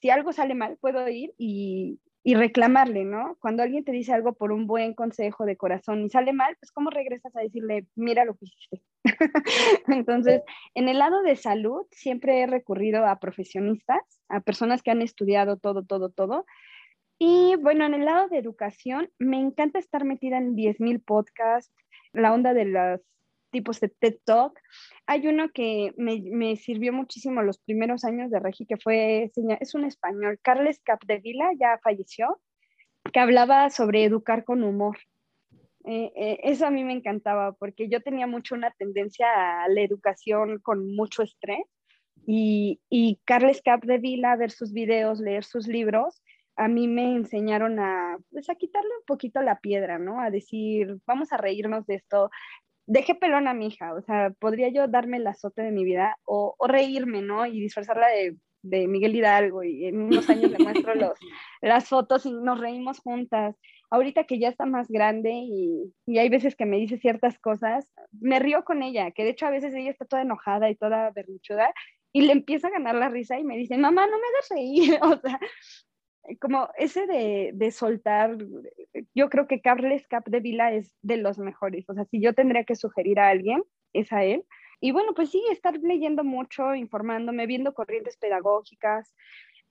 si 0.00 0.10
algo 0.10 0.32
sale 0.32 0.54
mal, 0.54 0.76
puedo 0.78 1.08
ir 1.08 1.32
y, 1.38 2.00
y 2.22 2.34
reclamarle, 2.34 3.04
¿no? 3.04 3.36
Cuando 3.40 3.62
alguien 3.62 3.84
te 3.84 3.92
dice 3.92 4.12
algo 4.12 4.32
por 4.32 4.52
un 4.52 4.66
buen 4.66 4.94
consejo 4.94 5.44
de 5.44 5.56
corazón 5.56 6.02
y 6.04 6.10
sale 6.10 6.32
mal, 6.32 6.56
pues 6.58 6.72
¿cómo 6.72 6.90
regresas 6.90 7.36
a 7.36 7.40
decirle, 7.40 7.86
mira 7.94 8.24
lo 8.24 8.34
que 8.34 8.46
hiciste? 8.46 8.82
Entonces, 9.88 10.42
en 10.74 10.88
el 10.88 10.98
lado 10.98 11.22
de 11.22 11.36
salud, 11.36 11.86
siempre 11.90 12.40
he 12.40 12.46
recurrido 12.46 13.06
a 13.06 13.20
profesionistas, 13.20 14.00
a 14.28 14.40
personas 14.40 14.82
que 14.82 14.90
han 14.90 15.02
estudiado 15.02 15.58
todo, 15.58 15.84
todo, 15.84 16.08
todo. 16.08 16.46
Y 17.18 17.56
bueno, 17.56 17.84
en 17.84 17.94
el 17.94 18.06
lado 18.06 18.28
de 18.28 18.38
educación, 18.38 19.10
me 19.18 19.38
encanta 19.38 19.78
estar 19.78 20.04
metida 20.04 20.38
en 20.38 20.56
10.000 20.56 21.04
podcasts, 21.04 21.72
la 22.14 22.32
onda 22.32 22.54
de 22.54 22.64
los 22.64 23.00
tipos 23.50 23.78
de 23.80 23.88
TED 23.88 24.16
Talk. 24.24 24.58
Hay 25.06 25.28
uno 25.28 25.48
que 25.50 25.92
me, 25.96 26.20
me, 26.22 26.56
sirvió 26.56 26.92
muchísimo 26.92 27.42
los 27.42 27.58
primeros 27.58 28.04
años 28.04 28.30
de 28.30 28.40
Regi, 28.40 28.66
que 28.66 28.76
fue, 28.76 29.30
es 29.60 29.74
un 29.74 29.84
español, 29.84 30.40
Carles 30.42 30.80
Capdevila, 30.82 31.50
ya 31.58 31.78
falleció, 31.82 32.40
que 33.12 33.20
hablaba 33.20 33.70
sobre 33.70 34.04
educar 34.04 34.44
con 34.44 34.64
humor. 34.64 34.98
Eh, 35.86 36.10
eh, 36.16 36.38
eso 36.44 36.66
a 36.66 36.70
mí 36.70 36.82
me 36.82 36.94
encantaba 36.94 37.52
porque 37.52 37.88
yo 37.88 38.00
tenía 38.00 38.26
mucho 38.26 38.54
una 38.54 38.70
tendencia 38.70 39.26
a 39.64 39.68
la 39.68 39.82
educación 39.82 40.58
con 40.60 40.96
mucho 40.96 41.22
estrés 41.22 41.66
y, 42.26 42.80
y 42.88 43.20
Carles 43.26 43.60
Capdevila, 43.62 44.36
ver 44.36 44.50
sus 44.50 44.72
videos, 44.72 45.20
leer 45.20 45.44
sus 45.44 45.68
libros, 45.68 46.22
a 46.56 46.68
mí 46.68 46.88
me 46.88 47.14
enseñaron 47.16 47.78
a, 47.80 48.18
pues, 48.30 48.48
a 48.48 48.54
quitarle 48.54 48.90
un 48.90 49.04
poquito 49.06 49.42
la 49.42 49.58
piedra, 49.60 49.98
¿no? 49.98 50.20
A 50.20 50.30
decir, 50.30 50.96
vamos 51.06 51.32
a 51.32 51.36
reírnos 51.36 51.86
de 51.86 51.96
esto. 51.96 52.30
Dejé 52.86 53.14
pelón 53.14 53.48
a 53.48 53.54
mi 53.54 53.68
hija, 53.68 53.94
o 53.94 54.02
sea, 54.02 54.30
podría 54.38 54.68
yo 54.68 54.86
darme 54.88 55.16
el 55.16 55.26
azote 55.26 55.62
de 55.62 55.72
mi 55.72 55.84
vida 55.84 56.16
o, 56.24 56.54
reírme, 56.66 57.22
¿no? 57.22 57.46
Y 57.46 57.60
disfrazarla 57.60 58.08
de, 58.08 58.36
de, 58.62 58.86
Miguel 58.86 59.16
Hidalgo 59.16 59.62
y 59.64 59.86
en 59.86 60.02
unos 60.02 60.28
años 60.28 60.50
le 60.50 60.58
muestro 60.58 60.94
los, 60.94 61.18
las 61.62 61.88
fotos 61.88 62.26
y 62.26 62.32
nos 62.32 62.60
reímos 62.60 63.00
juntas. 63.00 63.56
ahorita 63.90 64.24
que 64.24 64.38
ya 64.38 64.48
está 64.48 64.66
más 64.66 64.88
grande 64.88 65.32
y, 65.32 65.94
y, 66.06 66.18
hay 66.18 66.28
veces 66.28 66.56
que 66.56 66.66
me 66.66 66.76
dice 66.76 66.98
ciertas 66.98 67.38
cosas, 67.38 67.88
me 68.12 68.38
río 68.38 68.64
con 68.64 68.82
ella, 68.82 69.10
que 69.12 69.24
de 69.24 69.30
hecho 69.30 69.46
a 69.46 69.50
veces 69.50 69.74
ella 69.74 69.90
está 69.90 70.04
toda 70.04 70.22
enojada 70.22 70.68
y 70.70 70.76
toda 70.76 71.10
berrinchuda 71.10 71.72
y 72.12 72.22
le 72.22 72.32
empieza 72.32 72.68
a 72.68 72.70
ganar 72.70 72.94
la 72.94 73.08
risa 73.08 73.38
y 73.38 73.44
me 73.44 73.56
dice, 73.56 73.76
mamá, 73.76 74.06
no 74.06 74.18
me 74.18 74.26
hagas 74.28 74.48
reír, 74.50 74.98
o 75.02 75.20
sea, 75.20 75.40
como 76.40 76.68
ese 76.78 77.06
de, 77.06 77.50
de, 77.54 77.70
soltar, 77.70 78.36
yo 79.14 79.28
creo 79.28 79.46
que 79.46 79.60
Carles 79.60 80.06
Capdevila 80.06 80.72
es 80.72 80.92
de 81.02 81.18
los 81.18 81.38
mejores, 81.38 81.88
o 81.88 81.94
sea, 81.94 82.04
si 82.06 82.20
yo 82.20 82.34
tendría 82.34 82.64
que 82.64 82.76
sugerir 82.76 83.20
a 83.20 83.28
alguien, 83.28 83.62
es 83.92 84.12
a 84.12 84.24
él. 84.24 84.44
Y 84.80 84.92
bueno, 84.92 85.14
pues 85.14 85.30
sí, 85.30 85.42
estar 85.50 85.78
leyendo 85.78 86.24
mucho, 86.24 86.74
informándome, 86.74 87.46
viendo 87.46 87.74
corrientes 87.74 88.16
pedagógicas, 88.16 89.14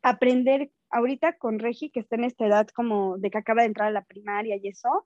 aprender 0.01 0.71
ahorita 0.89 1.37
con 1.37 1.59
Regi, 1.59 1.89
que 1.89 1.99
está 1.99 2.15
en 2.15 2.23
esta 2.23 2.45
edad 2.45 2.67
como 2.67 3.17
de 3.17 3.31
que 3.31 3.37
acaba 3.37 3.61
de 3.61 3.67
entrar 3.67 3.89
a 3.89 3.91
la 3.91 4.05
primaria 4.05 4.55
y 4.55 4.67
eso, 4.67 5.05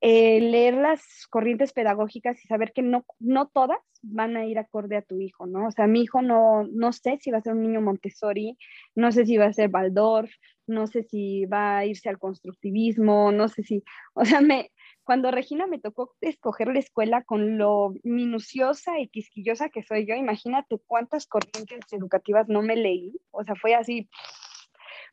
eh, 0.00 0.40
leer 0.40 0.74
las 0.74 1.26
corrientes 1.30 1.72
pedagógicas 1.72 2.42
y 2.44 2.48
saber 2.48 2.72
que 2.72 2.82
no, 2.82 3.04
no 3.18 3.48
todas 3.48 3.80
van 4.02 4.36
a 4.36 4.44
ir 4.44 4.58
acorde 4.58 4.96
a 4.96 5.02
tu 5.02 5.20
hijo, 5.20 5.46
¿no? 5.46 5.66
O 5.66 5.70
sea, 5.70 5.86
mi 5.86 6.02
hijo 6.02 6.22
no, 6.22 6.64
no 6.70 6.92
sé 6.92 7.18
si 7.20 7.30
va 7.30 7.38
a 7.38 7.42
ser 7.42 7.54
un 7.54 7.62
niño 7.62 7.80
Montessori, 7.80 8.58
no 8.94 9.10
sé 9.10 9.24
si 9.26 9.36
va 9.36 9.46
a 9.46 9.52
ser 9.52 9.70
Waldorf, 9.72 10.30
no 10.66 10.86
sé 10.86 11.02
si 11.02 11.46
va 11.46 11.78
a 11.78 11.86
irse 11.86 12.08
al 12.08 12.18
constructivismo, 12.18 13.32
no 13.32 13.48
sé 13.48 13.62
si, 13.62 13.82
o 14.14 14.24
sea, 14.24 14.40
me, 14.40 14.70
cuando 15.04 15.30
Regina 15.30 15.66
me 15.66 15.78
tocó 15.78 16.14
escoger 16.20 16.68
la 16.68 16.80
escuela 16.80 17.22
con 17.22 17.58
lo 17.58 17.94
minuciosa 18.02 18.98
y 18.98 19.08
quisquillosa 19.08 19.68
que 19.70 19.82
soy 19.82 20.06
yo, 20.06 20.14
imagínate 20.14 20.78
cuántas 20.86 21.26
corrientes 21.26 21.92
educativas 21.92 22.48
no 22.48 22.62
me 22.62 22.76
leí, 22.76 23.14
o 23.30 23.44
sea, 23.44 23.54
fue 23.54 23.74
así, 23.74 24.08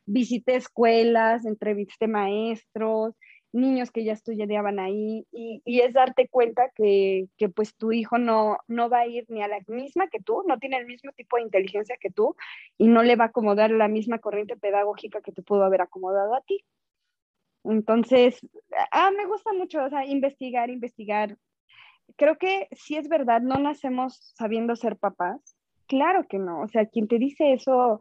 visité 0.06 0.56
escuelas, 0.56 1.46
entrevisté 1.46 2.08
maestros, 2.08 3.14
niños 3.54 3.90
que 3.90 4.04
ya 4.04 4.12
estudiaban 4.12 4.78
ahí 4.78 5.26
y, 5.32 5.62
y 5.64 5.80
es 5.80 5.94
darte 5.94 6.28
cuenta 6.28 6.70
que, 6.74 7.28
que, 7.36 7.48
pues 7.48 7.76
tu 7.76 7.92
hijo 7.92 8.18
no, 8.18 8.58
no 8.68 8.88
va 8.88 9.00
a 9.00 9.06
ir 9.06 9.24
ni 9.28 9.42
a 9.42 9.48
la 9.48 9.60
misma 9.68 10.08
que 10.08 10.20
tú, 10.20 10.42
no 10.46 10.58
tiene 10.58 10.76
el 10.76 10.86
mismo 10.86 11.12
tipo 11.12 11.36
de 11.36 11.44
inteligencia 11.44 11.96
que 12.00 12.10
tú 12.10 12.36
y 12.78 12.88
no 12.88 13.02
le 13.02 13.16
va 13.16 13.24
a 13.24 13.28
acomodar 13.28 13.70
la 13.70 13.88
misma 13.88 14.18
corriente 14.18 14.56
pedagógica 14.56 15.20
que 15.20 15.32
te 15.32 15.42
pudo 15.42 15.64
haber 15.64 15.82
acomodado 15.82 16.34
a 16.34 16.42
ti. 16.42 16.64
Entonces, 17.64 18.40
ah, 18.90 19.10
me 19.10 19.26
gusta 19.26 19.52
mucho, 19.52 19.84
o 19.84 19.88
sea, 19.88 20.04
investigar, 20.04 20.68
investigar. 20.68 21.38
Creo 22.16 22.36
que 22.36 22.68
si 22.72 22.96
es 22.96 23.08
verdad, 23.08 23.40
no 23.40 23.58
nacemos 23.58 24.32
sabiendo 24.36 24.76
ser 24.76 24.96
papás. 24.96 25.56
Claro 25.86 26.26
que 26.28 26.38
no, 26.38 26.60
o 26.60 26.68
sea, 26.68 26.86
quien 26.86 27.08
te 27.08 27.18
dice 27.18 27.52
eso 27.52 28.00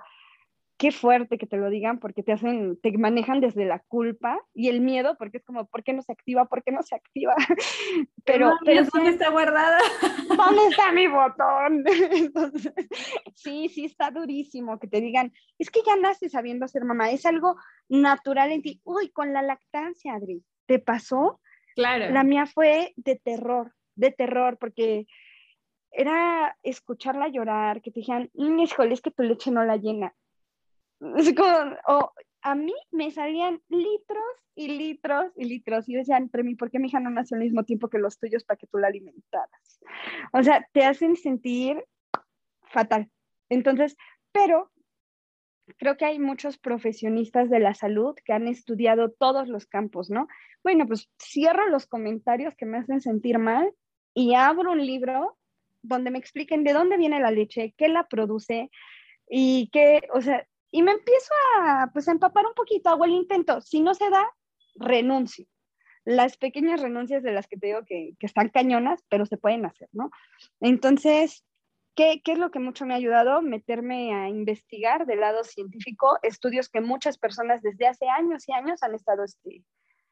qué 0.84 0.91
fuerte 0.91 1.38
que 1.38 1.48
te 1.48 1.56
lo 1.56 1.69
digan 1.69 1.98
porque 1.98 2.24
te 2.24 2.34
hacen, 2.34 2.78
te 2.82 2.91
manejan 2.98 3.39
desde 3.39 3.63
la 3.63 3.80
culpa 3.80 4.38
y 4.54 4.67
el 4.67 4.82
miedo 4.82 5.15
porque 5.17 5.38
es 5.38 5.46
como, 5.46 5.65
¿por 5.65 5.82
qué 5.82 5.93
no 5.93 6.02
se 6.02 6.12
activa? 6.12 6.43
¿Por 6.43 6.62
qué 6.62 6.74
no 6.74 6.84
se 6.84 6.93
activa? 6.93 7.36
Pero, 8.26 8.54
pero 8.65 8.84
¿dónde 8.93 9.10
está 9.10 9.30
guardada? 9.30 9.80
¿Dónde 10.38 10.67
está 10.69 10.91
mi 10.93 11.08
botón? 11.08 11.84
sí, 13.36 13.69
sí 13.69 13.86
está 13.86 14.12
durísimo 14.12 14.80
que 14.80 14.88
te 14.88 15.02
digan, 15.02 15.34
es 15.58 15.69
que 15.69 15.82
ya 15.86 15.96
naces 15.98 16.32
sabiendo 16.32 16.67
ser 16.67 16.86
mamá, 16.86 17.12
es 17.12 17.26
algo 17.26 17.58
natural 17.89 18.52
en 18.52 18.62
ti. 18.62 18.82
Uy, 18.86 19.10
con 19.12 19.34
la 19.34 19.41
lactancia, 19.41 20.13
Adri, 20.13 20.41
¿te 20.67 20.80
pasó? 20.80 21.41
Claro. 21.76 22.13
La 22.13 22.24
mía 22.24 22.46
fue 22.46 22.93
de 22.96 23.17
terror, 23.17 23.74
de 23.96 24.12
terror, 24.12 24.58
porque 24.58 25.06
era 25.91 26.58
escucharla 26.63 27.28
llorar, 27.28 27.82
que 27.82 27.91
te 27.91 28.00
dijeran, 28.00 28.30
híjole, 28.34 28.93
es 28.93 29.02
que 29.02 29.12
tu 29.12 29.24
leche 29.24 29.52
no 29.52 29.65
la 29.65 29.76
llena 29.76 30.13
como, 31.36 31.78
o 31.88 32.13
a 32.42 32.56
mí 32.56 32.74
me 32.92 33.12
salían 33.12 33.62
litros 33.70 34.24
y 34.56 34.68
litros 34.68 35.32
y 35.36 35.46
litros. 35.46 35.88
Y 35.89 35.96
decían, 35.96 36.30
pero 36.30 36.44
mí, 36.44 36.56
¿por 36.56 36.70
qué 36.70 36.80
mi 36.80 36.88
hija 36.88 37.00
no 37.00 37.10
nació 37.10 37.36
al 37.36 37.44
mismo 37.44 37.63
tiempo 37.63 37.89
que 37.89 37.98
los 37.98 38.20
tuyos 38.20 38.44
para 38.44 38.58
que 38.58 38.68
tú 38.68 38.78
la 38.78 38.88
alimentaras? 38.88 39.80
O 40.32 40.44
sea, 40.44 40.68
te 40.74 40.84
hacen 40.84 41.16
sentir 41.16 41.84
fatal. 42.63 43.10
Entonces, 43.50 43.96
pero 44.32 44.72
creo 45.78 45.98
que 45.98 46.06
hay 46.06 46.20
muchos 46.20 46.58
profesionistas 46.58 47.50
de 47.50 47.60
la 47.60 47.74
salud 47.74 48.16
que 48.26 48.34
han 48.34 48.48
estudiado 48.48 49.12
todos 49.12 49.48
los 49.48 49.66
campos, 49.66 50.10
¿no? 50.10 50.28
Bueno, 50.63 50.86
pues 50.88 51.10
cierro 51.22 51.70
los 51.70 51.88
comentarios 51.88 52.56
que 52.56 52.66
me 52.66 52.78
hacen 52.78 53.02
sentir 53.02 53.38
mal 53.38 53.72
y 54.13 54.36
abro 54.36 54.72
un 54.72 54.86
libro 54.86 55.38
donde 55.82 56.12
me 56.12 56.20
expliquen 56.20 56.63
de 56.63 56.74
dónde 56.74 56.98
viene 56.98 57.20
la 57.20 57.32
leche, 57.32 57.74
qué 57.78 57.88
la 57.88 58.08
produce 58.08 58.70
y 59.30 59.70
qué, 59.72 60.08
o 60.13 60.22
sea, 60.22 60.46
y 60.74 60.82
me 60.82 60.92
empiezo 60.92 61.32
a, 61.60 61.92
pues, 61.94 62.08
empapar 62.08 62.48
un 62.48 62.56
poquito, 62.56 62.90
hago 62.90 63.06
el 63.06 63.12
intento. 63.12 63.62
Si 63.62 63.80
no 63.80 63.94
se 63.94 64.10
da, 64.10 64.28
renuncio. 64.74 65.46
Las 66.04 66.36
pequeñas 66.36 66.82
renuncias 66.82 67.22
de 67.22 67.32
las 67.32 67.48
que 67.48 67.58
te 67.58 67.68
digo 67.68 67.82
que, 67.86 68.14
que 68.20 68.26
están 68.26 68.50
cañonas, 68.50 69.00
pero 69.08 69.28
se 69.28 69.38
pueden 69.38 69.68
hacer, 69.68 69.88
¿no? 69.92 70.10
Entonces, 70.62 71.46
¿qué, 71.96 72.24
¿qué, 72.24 72.32
es 72.32 72.40
lo 72.40 72.50
que 72.50 72.58
mucho 72.58 72.88
me 72.88 72.96
ha 72.96 72.98
ayudado? 72.98 73.44
Meterme 73.44 74.16
a 74.16 74.30
investigar 74.30 75.06
del 75.06 75.20
lado 75.20 75.44
científico 75.44 76.18
estudios 76.24 76.70
que 76.70 76.82
muchas 76.82 77.20
personas 77.20 77.62
desde 77.62 77.86
hace 77.86 78.10
años 78.10 78.50
y 78.50 78.54
años 78.54 78.82
han 78.82 78.96
estado 78.96 79.24
este, 79.24 79.64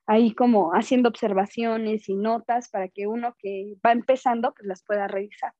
ahí 0.06 0.36
como 0.36 0.74
haciendo 0.74 1.10
observaciones 1.10 2.08
y 2.08 2.16
notas 2.16 2.70
para 2.70 2.88
que 2.88 3.08
uno 3.08 3.36
que 3.40 3.74
va 3.84 3.94
empezando 3.94 4.54
pues 4.54 4.68
las 4.68 4.84
pueda 4.84 5.08
revisar. 5.08 5.54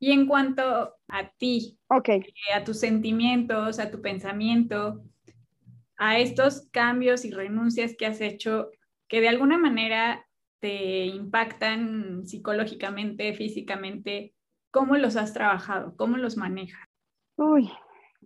Y 0.00 0.12
en 0.12 0.26
cuanto 0.26 0.96
a 1.08 1.28
ti, 1.36 1.78
okay. 1.88 2.20
Eh, 2.20 2.54
a 2.54 2.64
tus 2.64 2.80
sentimientos, 2.80 3.78
a 3.78 3.90
tu 3.90 4.00
pensamiento, 4.00 5.04
a 5.98 6.18
estos 6.18 6.66
cambios 6.72 7.26
y 7.26 7.30
renuncias 7.30 7.94
que 7.96 8.06
has 8.06 8.22
hecho, 8.22 8.70
que 9.06 9.20
de 9.20 9.28
alguna 9.28 9.58
manera 9.58 10.26
te 10.58 11.04
impactan 11.04 12.24
psicológicamente, 12.24 13.34
físicamente, 13.34 14.32
¿cómo 14.70 14.96
los 14.96 15.16
has 15.16 15.34
trabajado? 15.34 15.94
¿Cómo 15.96 16.16
los 16.16 16.38
manejas? 16.38 16.88
Uy, 17.36 17.70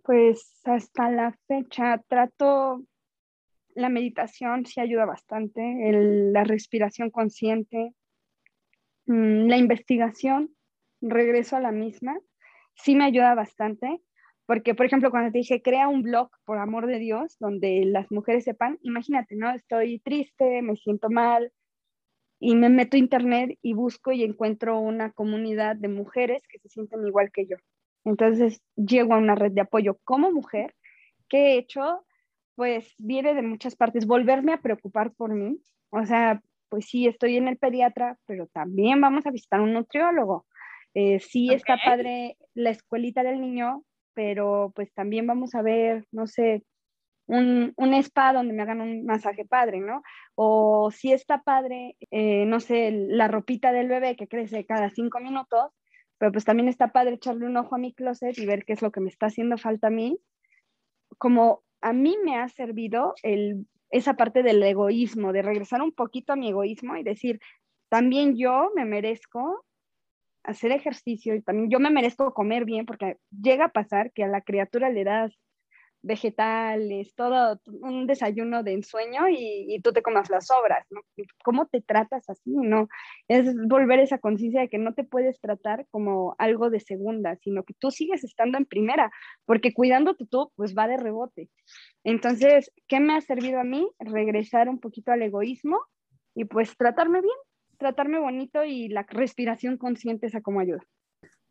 pues 0.03 0.61
hasta 0.63 1.11
la 1.11 1.37
fecha 1.47 2.01
trato, 2.07 2.85
la 3.73 3.89
meditación 3.89 4.65
sí 4.65 4.79
ayuda 4.79 5.05
bastante, 5.05 5.89
el, 5.89 6.31
la 6.31 6.45
respiración 6.45 7.09
consciente, 7.09 7.93
mm, 9.07 9.47
la 9.47 9.57
investigación 9.57 10.54
regreso 11.09 11.55
a 11.55 11.61
la 11.61 11.71
misma, 11.71 12.17
sí 12.75 12.95
me 12.95 13.05
ayuda 13.05 13.35
bastante, 13.35 14.01
porque, 14.45 14.75
por 14.75 14.85
ejemplo, 14.85 15.09
cuando 15.09 15.31
te 15.31 15.39
dije, 15.39 15.61
crea 15.61 15.87
un 15.87 16.03
blog, 16.03 16.29
por 16.45 16.59
amor 16.59 16.85
de 16.87 16.99
Dios, 16.99 17.35
donde 17.39 17.83
las 17.85 18.11
mujeres 18.11 18.43
sepan, 18.43 18.77
imagínate, 18.81 19.35
¿no? 19.35 19.49
Estoy 19.51 19.99
triste, 19.99 20.61
me 20.61 20.75
siento 20.75 21.09
mal, 21.09 21.51
y 22.39 22.55
me 22.55 22.69
meto 22.69 22.97
a 22.97 22.99
internet 22.99 23.57
y 23.61 23.73
busco 23.73 24.11
y 24.11 24.23
encuentro 24.23 24.79
una 24.79 25.11
comunidad 25.11 25.75
de 25.75 25.87
mujeres 25.87 26.43
que 26.47 26.59
se 26.59 26.69
sienten 26.69 27.07
igual 27.07 27.31
que 27.31 27.47
yo. 27.47 27.57
Entonces, 28.03 28.61
llego 28.75 29.13
a 29.13 29.17
una 29.17 29.35
red 29.35 29.51
de 29.51 29.61
apoyo 29.61 29.97
como 30.03 30.31
mujer. 30.31 30.75
¿Qué 31.27 31.37
he 31.37 31.57
hecho? 31.57 32.05
Pues 32.55 32.93
viene 32.99 33.33
de 33.33 33.41
muchas 33.41 33.75
partes, 33.75 34.05
volverme 34.05 34.53
a 34.53 34.61
preocupar 34.61 35.11
por 35.13 35.33
mí. 35.33 35.59
O 35.89 36.05
sea, 36.05 36.41
pues 36.69 36.85
sí, 36.85 37.07
estoy 37.07 37.37
en 37.37 37.47
el 37.47 37.57
pediatra, 37.57 38.19
pero 38.25 38.47
también 38.47 39.01
vamos 39.01 39.25
a 39.25 39.31
visitar 39.31 39.61
un 39.61 39.73
nutriólogo 39.73 40.45
eh, 40.95 41.19
sí 41.19 41.53
está 41.53 41.77
padre 41.77 42.37
la 42.53 42.69
escuelita 42.69 43.21
del 43.21 43.41
niño, 43.41 43.83
pero 44.13 44.71
pues 44.73 44.93
también 44.93 45.27
vamos 45.27 45.53
a 45.53 45.61
ver, 45.61 46.05
no 46.11 46.25
sé, 46.25 46.63
un, 47.27 47.73
un, 47.75 47.93
spa 47.95 48.31
donde 48.31 48.53
me 48.53 48.63
hagan 48.63 48.79
un 48.79 49.05
masaje 49.05 49.45
padre, 49.45 49.81
¿no? 49.81 50.01
O 50.35 50.91
si 50.91 51.11
está 51.11 51.41
padre, 51.41 51.97
eh, 52.11 52.45
no 52.45 52.61
sé, 52.61 52.91
la 52.91 53.27
ropita 53.27 53.73
del 53.73 53.89
bebé 53.89 54.15
que 54.15 54.29
crece 54.29 54.65
cada 54.65 54.89
cinco 54.89 55.19
minutos, 55.19 55.71
pero 56.17 56.31
pues 56.31 56.45
también 56.45 56.69
está 56.69 56.93
padre 56.93 57.15
echarle 57.15 57.45
un 57.45 57.57
ojo 57.57 57.75
a 57.75 57.79
mi 57.79 57.93
closet 57.93 58.37
y 58.37 58.45
ver 58.45 58.63
qué 58.63 58.73
es 58.73 58.81
lo 58.81 58.91
que 58.91 59.01
me 59.01 59.09
está 59.09 59.25
haciendo 59.25 59.57
falta 59.57 59.87
a 59.87 59.91
mí. 59.91 60.17
Como 61.17 61.63
a 61.81 61.91
mí 61.91 62.17
me 62.23 62.37
ha 62.37 62.47
servido 62.47 63.15
el, 63.21 63.67
esa 63.89 64.13
parte 64.13 64.43
del 64.43 64.63
egoísmo, 64.63 65.33
de 65.33 65.41
regresar 65.41 65.81
un 65.81 65.91
poquito 65.91 66.33
a 66.33 66.35
mi 66.37 66.49
egoísmo 66.49 66.95
y 66.95 67.03
decir, 67.03 67.41
también 67.89 68.37
yo 68.37 68.71
me 68.75 68.85
merezco 68.85 69.64
hacer 70.47 70.71
ejercicio 70.71 71.35
y 71.35 71.41
también 71.41 71.69
yo 71.69 71.79
me 71.79 71.89
merezco 71.89 72.33
comer 72.33 72.65
bien 72.65 72.85
porque 72.85 73.17
llega 73.29 73.65
a 73.65 73.71
pasar 73.71 74.11
que 74.13 74.23
a 74.23 74.27
la 74.27 74.41
criatura 74.41 74.89
le 74.89 75.03
das 75.03 75.33
vegetales, 76.05 77.15
todo 77.15 77.59
un 77.81 78.05
desayuno 78.05 78.61
de 78.61 78.73
ensueño 78.73 79.27
y, 79.27 79.65
y 79.67 79.81
tú 79.81 79.91
te 79.91 80.03
comas 80.03 80.29
las 80.29 80.45
sobras, 80.45 80.85
¿no? 80.91 81.01
¿Cómo 81.43 81.65
te 81.65 81.81
tratas 81.81 82.29
así? 82.29 82.51
No, 82.51 82.87
es 83.27 83.55
volver 83.67 83.99
esa 83.99 84.19
conciencia 84.19 84.61
de 84.61 84.69
que 84.69 84.77
no 84.77 84.93
te 84.93 85.03
puedes 85.03 85.39
tratar 85.41 85.87
como 85.89 86.35
algo 86.37 86.69
de 86.69 86.79
segunda, 86.79 87.35
sino 87.37 87.63
que 87.63 87.73
tú 87.73 87.89
sigues 87.89 88.23
estando 88.23 88.59
en 88.59 88.65
primera, 88.65 89.11
porque 89.45 89.73
cuidándote 89.73 90.27
tú, 90.27 90.51
pues 90.55 90.75
va 90.77 90.87
de 90.87 90.97
rebote. 90.97 91.49
Entonces, 92.03 92.71
¿qué 92.87 92.99
me 92.99 93.15
ha 93.15 93.21
servido 93.21 93.59
a 93.59 93.63
mí? 93.63 93.89
Regresar 93.97 94.69
un 94.69 94.79
poquito 94.79 95.11
al 95.11 95.23
egoísmo 95.23 95.79
y 96.35 96.45
pues 96.45 96.77
tratarme 96.77 97.21
bien, 97.21 97.37
tratarme 97.77 98.19
bonito 98.19 98.63
y 98.63 98.87
la 98.87 99.03
respiración 99.03 99.77
consciente 99.77 100.27
es 100.27 100.35
a 100.35 100.41
cómo 100.41 100.59
ayuda. 100.59 100.83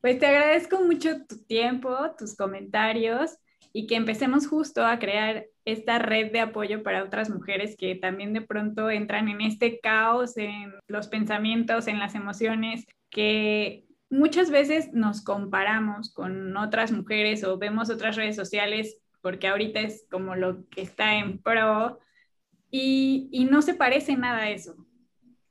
Pues 0.01 0.19
te 0.19 0.27
agradezco 0.27 0.83
mucho 0.83 1.25
tu 1.27 1.45
tiempo, 1.45 1.97
tus 2.19 2.37
comentarios 2.37 3.39
y 3.73 3.87
que 3.87 3.97
empecemos 3.97 4.47
justo 4.47 4.85
a 4.85 4.99
crear 4.99 5.47
esta 5.65 5.99
red 5.99 6.31
de 6.31 6.41
apoyo 6.41 6.83
para 6.83 7.03
otras 7.03 7.31
mujeres 7.31 7.75
que 7.77 7.95
también 7.95 8.33
de 8.33 8.43
pronto 8.43 8.91
entran 8.91 9.29
en 9.29 9.41
este 9.41 9.81
caos, 9.81 10.37
en 10.37 10.75
los 10.89 11.09
pensamientos, 11.09 11.87
en 11.87 11.99
las 11.99 12.15
emociones, 12.15 12.85
que 13.11 13.87
muchas 14.11 14.51
veces 14.51 14.93
nos 14.93 15.25
comparamos 15.25 16.13
con 16.13 16.57
otras 16.57 16.93
mujeres 16.93 17.43
o 17.43 17.59
vemos 17.59 17.91
otras 17.91 18.17
redes 18.17 18.37
sociales 18.37 18.99
porque 19.23 19.49
ahorita 19.49 19.81
es 19.81 20.07
como 20.11 20.37
lo 20.37 20.69
que 20.69 20.83
está 20.83 21.15
en 21.15 21.39
pro 21.39 21.99
y, 22.71 23.29
y 23.33 23.47
no 23.47 23.63
se 23.63 23.75
parece 23.75 24.17
nada 24.17 24.43
a 24.43 24.51
eso. 24.51 24.77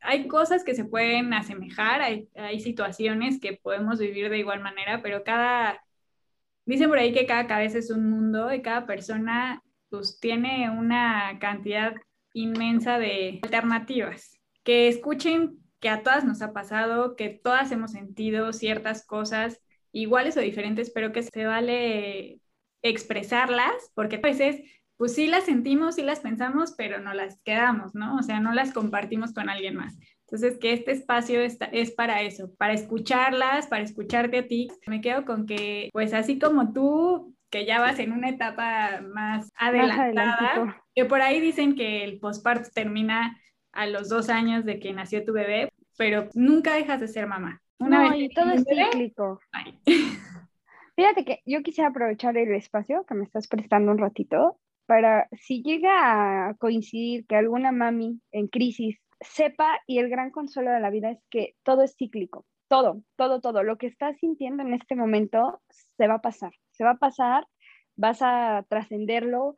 Hay 0.03 0.27
cosas 0.27 0.63
que 0.63 0.75
se 0.75 0.85
pueden 0.85 1.33
asemejar, 1.33 2.01
hay, 2.01 2.29
situaciones 2.59 3.39
que 3.39 3.53
podemos 3.53 3.99
vivir 3.99 4.29
de 4.29 4.39
igual 4.39 4.61
manera, 4.61 5.01
pero 5.01 5.23
cada, 5.23 5.83
dicen 6.65 6.89
por 6.89 6.99
ahí 6.99 7.13
que 7.13 7.25
cada 7.25 7.47
cabeza 7.47 7.77
es 7.77 7.89
un 7.89 8.09
mundo 8.09 8.53
y 8.53 8.61
cada 8.61 8.85
persona 8.85 9.63
pues 9.89 10.19
tiene 10.19 10.69
una 10.69 11.37
cantidad 11.39 11.93
inmensa 12.33 12.99
de 12.99 13.39
alternativas. 13.43 14.39
Que 14.63 14.87
escuchen 14.87 15.59
que 15.79 15.89
a 15.89 16.01
todas 16.03 16.25
nos 16.25 16.41
ha 16.41 16.53
pasado, 16.53 17.15
que 17.15 17.29
todas 17.29 17.71
hemos 17.71 17.91
sentido 17.91 18.53
ciertas 18.53 19.05
cosas 19.05 19.61
iguales 19.91 20.37
o 20.37 20.39
diferentes, 20.39 20.89
pero 20.89 21.11
que 21.11 21.23
se 21.23 21.45
vale 21.45 22.39
expresarlas, 22.81 23.73
porque 23.93 24.17
a 24.17 24.19
veces, 24.19 24.61
pues 25.03 25.15
sí 25.15 25.27
las 25.27 25.43
sentimos, 25.43 25.95
sí 25.95 26.01
las 26.01 26.21
pensamos, 26.21 26.75
pero 26.77 26.97
no 27.01 27.13
las 27.13 27.37
quedamos, 27.41 27.93
¿no? 27.93 28.15
O 28.15 28.23
sea, 28.23 28.39
no 28.39 28.53
las 28.53 28.71
compartimos 28.71 29.33
con 29.33 29.49
alguien 29.49 29.75
más. 29.75 29.99
Entonces, 30.21 30.57
que 30.57 30.71
este 30.71 30.93
espacio 30.93 31.41
está, 31.41 31.65
es 31.65 31.91
para 31.91 32.21
eso, 32.21 32.55
para 32.55 32.71
escucharlas, 32.71 33.67
para 33.67 33.83
escucharte 33.83 34.37
a 34.37 34.47
ti. 34.47 34.69
Me 34.87 35.01
quedo 35.01 35.25
con 35.25 35.45
que, 35.45 35.89
pues 35.91 36.13
así 36.13 36.39
como 36.39 36.71
tú, 36.71 37.35
que 37.49 37.65
ya 37.65 37.81
vas 37.81 37.99
en 37.99 38.13
una 38.13 38.29
etapa 38.29 39.01
más 39.01 39.51
adelantada, 39.57 40.81
que 40.95 41.03
por 41.03 41.21
ahí 41.21 41.41
dicen 41.41 41.75
que 41.75 42.05
el 42.05 42.21
posparto 42.21 42.69
termina 42.73 43.37
a 43.73 43.87
los 43.87 44.07
dos 44.07 44.29
años 44.29 44.63
de 44.63 44.79
que 44.79 44.93
nació 44.93 45.25
tu 45.25 45.33
bebé, 45.33 45.67
pero 45.97 46.29
nunca 46.33 46.75
dejas 46.75 47.01
de 47.01 47.09
ser 47.09 47.27
mamá. 47.27 47.61
Una 47.77 48.07
no, 48.07 48.15
y 48.15 48.29
todo 48.29 48.51
es 48.51 48.63
cíclico. 48.63 49.41
Fíjate 50.95 51.25
que 51.25 51.41
yo 51.45 51.61
quisiera 51.61 51.89
aprovechar 51.89 52.37
el 52.37 52.53
espacio 52.53 53.03
que 53.05 53.15
me 53.15 53.25
estás 53.25 53.49
prestando 53.49 53.91
un 53.91 53.97
ratito 53.97 54.59
para 54.85 55.27
si 55.31 55.63
llega 55.63 56.49
a 56.49 56.53
coincidir 56.55 57.25
que 57.25 57.35
alguna 57.35 57.71
mami 57.71 58.21
en 58.31 58.47
crisis 58.47 58.97
sepa 59.21 59.79
y 59.87 59.99
el 59.99 60.09
gran 60.09 60.31
consuelo 60.31 60.71
de 60.71 60.79
la 60.79 60.89
vida 60.89 61.11
es 61.11 61.19
que 61.29 61.55
todo 61.63 61.83
es 61.83 61.95
cíclico, 61.95 62.45
todo, 62.67 63.03
todo, 63.15 63.41
todo. 63.41 63.63
Lo 63.63 63.77
que 63.77 63.87
estás 63.87 64.17
sintiendo 64.19 64.63
en 64.63 64.73
este 64.73 64.95
momento 64.95 65.61
se 65.97 66.07
va 66.07 66.15
a 66.15 66.21
pasar, 66.21 66.51
se 66.71 66.83
va 66.83 66.91
a 66.91 66.97
pasar, 66.97 67.47
vas 67.95 68.21
a 68.21 68.65
trascenderlo, 68.69 69.55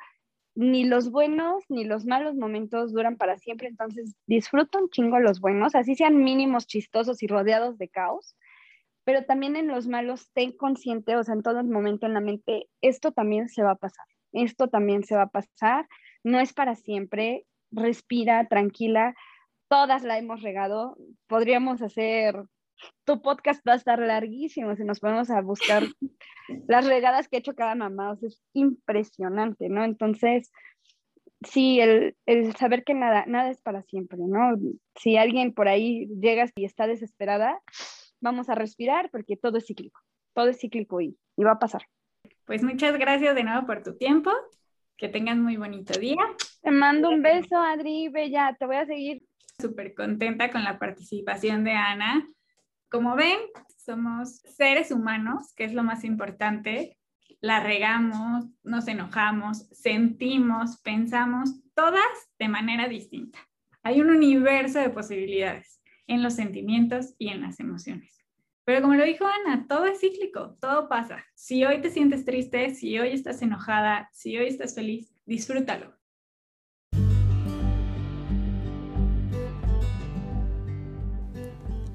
ni 0.55 0.85
los 0.85 1.11
buenos 1.11 1.65
ni 1.69 1.83
los 1.83 2.05
malos 2.05 2.35
momentos 2.35 2.93
duran 2.93 3.17
para 3.17 3.37
siempre, 3.37 3.67
entonces 3.67 4.15
disfruta 4.25 4.79
un 4.79 4.89
chingo 4.89 5.19
los 5.19 5.41
buenos, 5.41 5.75
así 5.75 5.95
sean 5.95 6.23
mínimos, 6.23 6.65
chistosos 6.65 7.21
y 7.21 7.27
rodeados 7.27 7.77
de 7.77 7.89
caos, 7.89 8.35
pero 9.03 9.25
también 9.25 9.57
en 9.57 9.67
los 9.67 9.87
malos 9.87 10.31
ten 10.33 10.53
consciente, 10.53 11.17
o 11.17 11.23
sea, 11.23 11.35
en 11.35 11.43
todo 11.43 11.63
momento 11.63 12.05
en 12.05 12.13
la 12.13 12.21
mente, 12.21 12.69
esto 12.81 13.11
también 13.11 13.49
se 13.49 13.63
va 13.63 13.71
a 13.71 13.75
pasar, 13.75 14.05
esto 14.35 14.67
también 14.67 15.03
se 15.03 15.15
va 15.15 15.23
a 15.23 15.29
pasar, 15.29 15.87
no 16.23 16.39
es 16.39 16.53
para 16.53 16.75
siempre, 16.75 17.45
respira, 17.71 18.47
tranquila, 18.47 19.15
todas 19.67 20.03
la 20.03 20.17
hemos 20.17 20.41
regado, 20.41 20.97
podríamos 21.27 21.81
hacer 21.81 22.45
tu 23.05 23.21
podcast 23.21 23.65
va 23.67 23.73
a 23.73 23.77
estar 23.77 23.99
larguísimo 23.99 24.75
si 24.75 24.83
nos 24.83 24.99
ponemos 24.99 25.29
a 25.29 25.41
buscar 25.41 25.83
las 26.67 26.85
regadas 26.85 27.27
que 27.27 27.37
ha 27.37 27.39
hecho 27.39 27.55
cada 27.55 27.75
mamá, 27.75 28.11
o 28.11 28.17
sea, 28.17 28.27
es 28.27 28.41
impresionante, 28.53 29.69
¿no? 29.69 29.83
Entonces, 29.83 30.51
sí, 31.41 31.79
el, 31.79 32.15
el, 32.25 32.55
saber 32.55 32.83
que 32.83 32.93
nada, 32.93 33.25
nada 33.27 33.49
es 33.49 33.61
para 33.61 33.81
siempre, 33.83 34.19
¿no? 34.19 34.57
Si 34.95 35.17
alguien 35.17 35.53
por 35.53 35.67
ahí 35.67 36.07
llega 36.19 36.45
y 36.55 36.65
está 36.65 36.87
desesperada, 36.87 37.61
vamos 38.21 38.49
a 38.49 38.55
respirar 38.55 39.09
porque 39.11 39.37
todo 39.37 39.57
es 39.57 39.65
cíclico, 39.65 40.01
todo 40.33 40.47
es 40.49 40.59
cíclico 40.59 41.01
y, 41.01 41.17
y 41.37 41.43
va 41.43 41.53
a 41.53 41.59
pasar. 41.59 41.83
Pues 42.45 42.63
muchas 42.63 42.97
gracias 42.97 43.35
de 43.35 43.43
nuevo 43.43 43.65
por 43.65 43.83
tu 43.83 43.97
tiempo, 43.97 44.31
que 44.97 45.09
tengas 45.09 45.37
muy 45.37 45.57
bonito 45.57 45.99
día. 45.99 46.21
Te 46.61 46.71
mando 46.71 47.09
un 47.09 47.21
beso, 47.21 47.57
Adri, 47.57 48.09
Bella, 48.09 48.55
te 48.57 48.65
voy 48.65 48.77
a 48.77 48.85
seguir. 48.85 49.23
Súper 49.59 49.93
contenta 49.93 50.51
con 50.51 50.63
la 50.63 50.77
participación 50.77 51.63
de 51.63 51.71
Ana 51.71 52.25
como 52.89 53.15
ven, 53.15 53.39
somos 53.77 54.37
seres 54.37 54.91
humanos, 54.91 55.53
que 55.55 55.65
es 55.65 55.73
lo 55.73 55.83
más 55.83 56.03
importante. 56.03 56.97
La 57.41 57.59
regamos, 57.59 58.45
nos 58.63 58.87
enojamos, 58.87 59.67
sentimos, 59.71 60.79
pensamos, 60.81 61.61
todas 61.73 62.05
de 62.39 62.47
manera 62.47 62.87
distinta. 62.87 63.39
Hay 63.83 63.99
un 63.99 64.09
universo 64.09 64.79
de 64.79 64.89
posibilidades 64.89 65.81
en 66.07 66.23
los 66.23 66.35
sentimientos 66.35 67.15
y 67.17 67.29
en 67.29 67.41
las 67.41 67.59
emociones. 67.59 68.24
Pero 68.65 68.81
como 68.81 68.95
lo 68.95 69.05
dijo 69.05 69.25
Ana, 69.25 69.67
todo 69.67 69.85
es 69.85 69.99
cíclico, 69.99 70.57
todo 70.59 70.89
pasa. 70.89 71.23
Si 71.35 71.63
hoy 71.63 71.81
te 71.81 71.91
sientes 71.91 72.25
triste, 72.25 72.73
si 72.73 72.97
hoy 72.97 73.09
estás 73.09 73.41
enojada, 73.43 74.09
si 74.11 74.37
hoy 74.37 74.47
estás 74.47 74.73
feliz, 74.73 75.13
disfrútalo. 75.25 75.93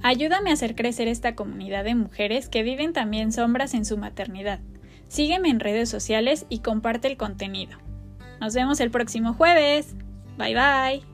Ayúdame 0.02 0.50
a 0.50 0.54
hacer 0.54 0.76
crecer 0.76 1.08
esta 1.08 1.34
comunidad 1.34 1.84
de 1.84 1.94
mujeres 1.94 2.48
que 2.48 2.62
viven 2.62 2.92
también 2.92 3.32
sombras 3.32 3.74
en 3.74 3.84
su 3.84 3.98
maternidad. 3.98 4.60
Sígueme 5.08 5.50
en 5.50 5.60
redes 5.60 5.88
sociales 5.88 6.46
y 6.48 6.60
comparte 6.60 7.08
el 7.08 7.16
contenido. 7.16 7.78
Nos 8.40 8.54
vemos 8.54 8.80
el 8.80 8.90
próximo 8.90 9.34
jueves. 9.34 9.94
Bye 10.38 10.54
bye. 10.54 11.09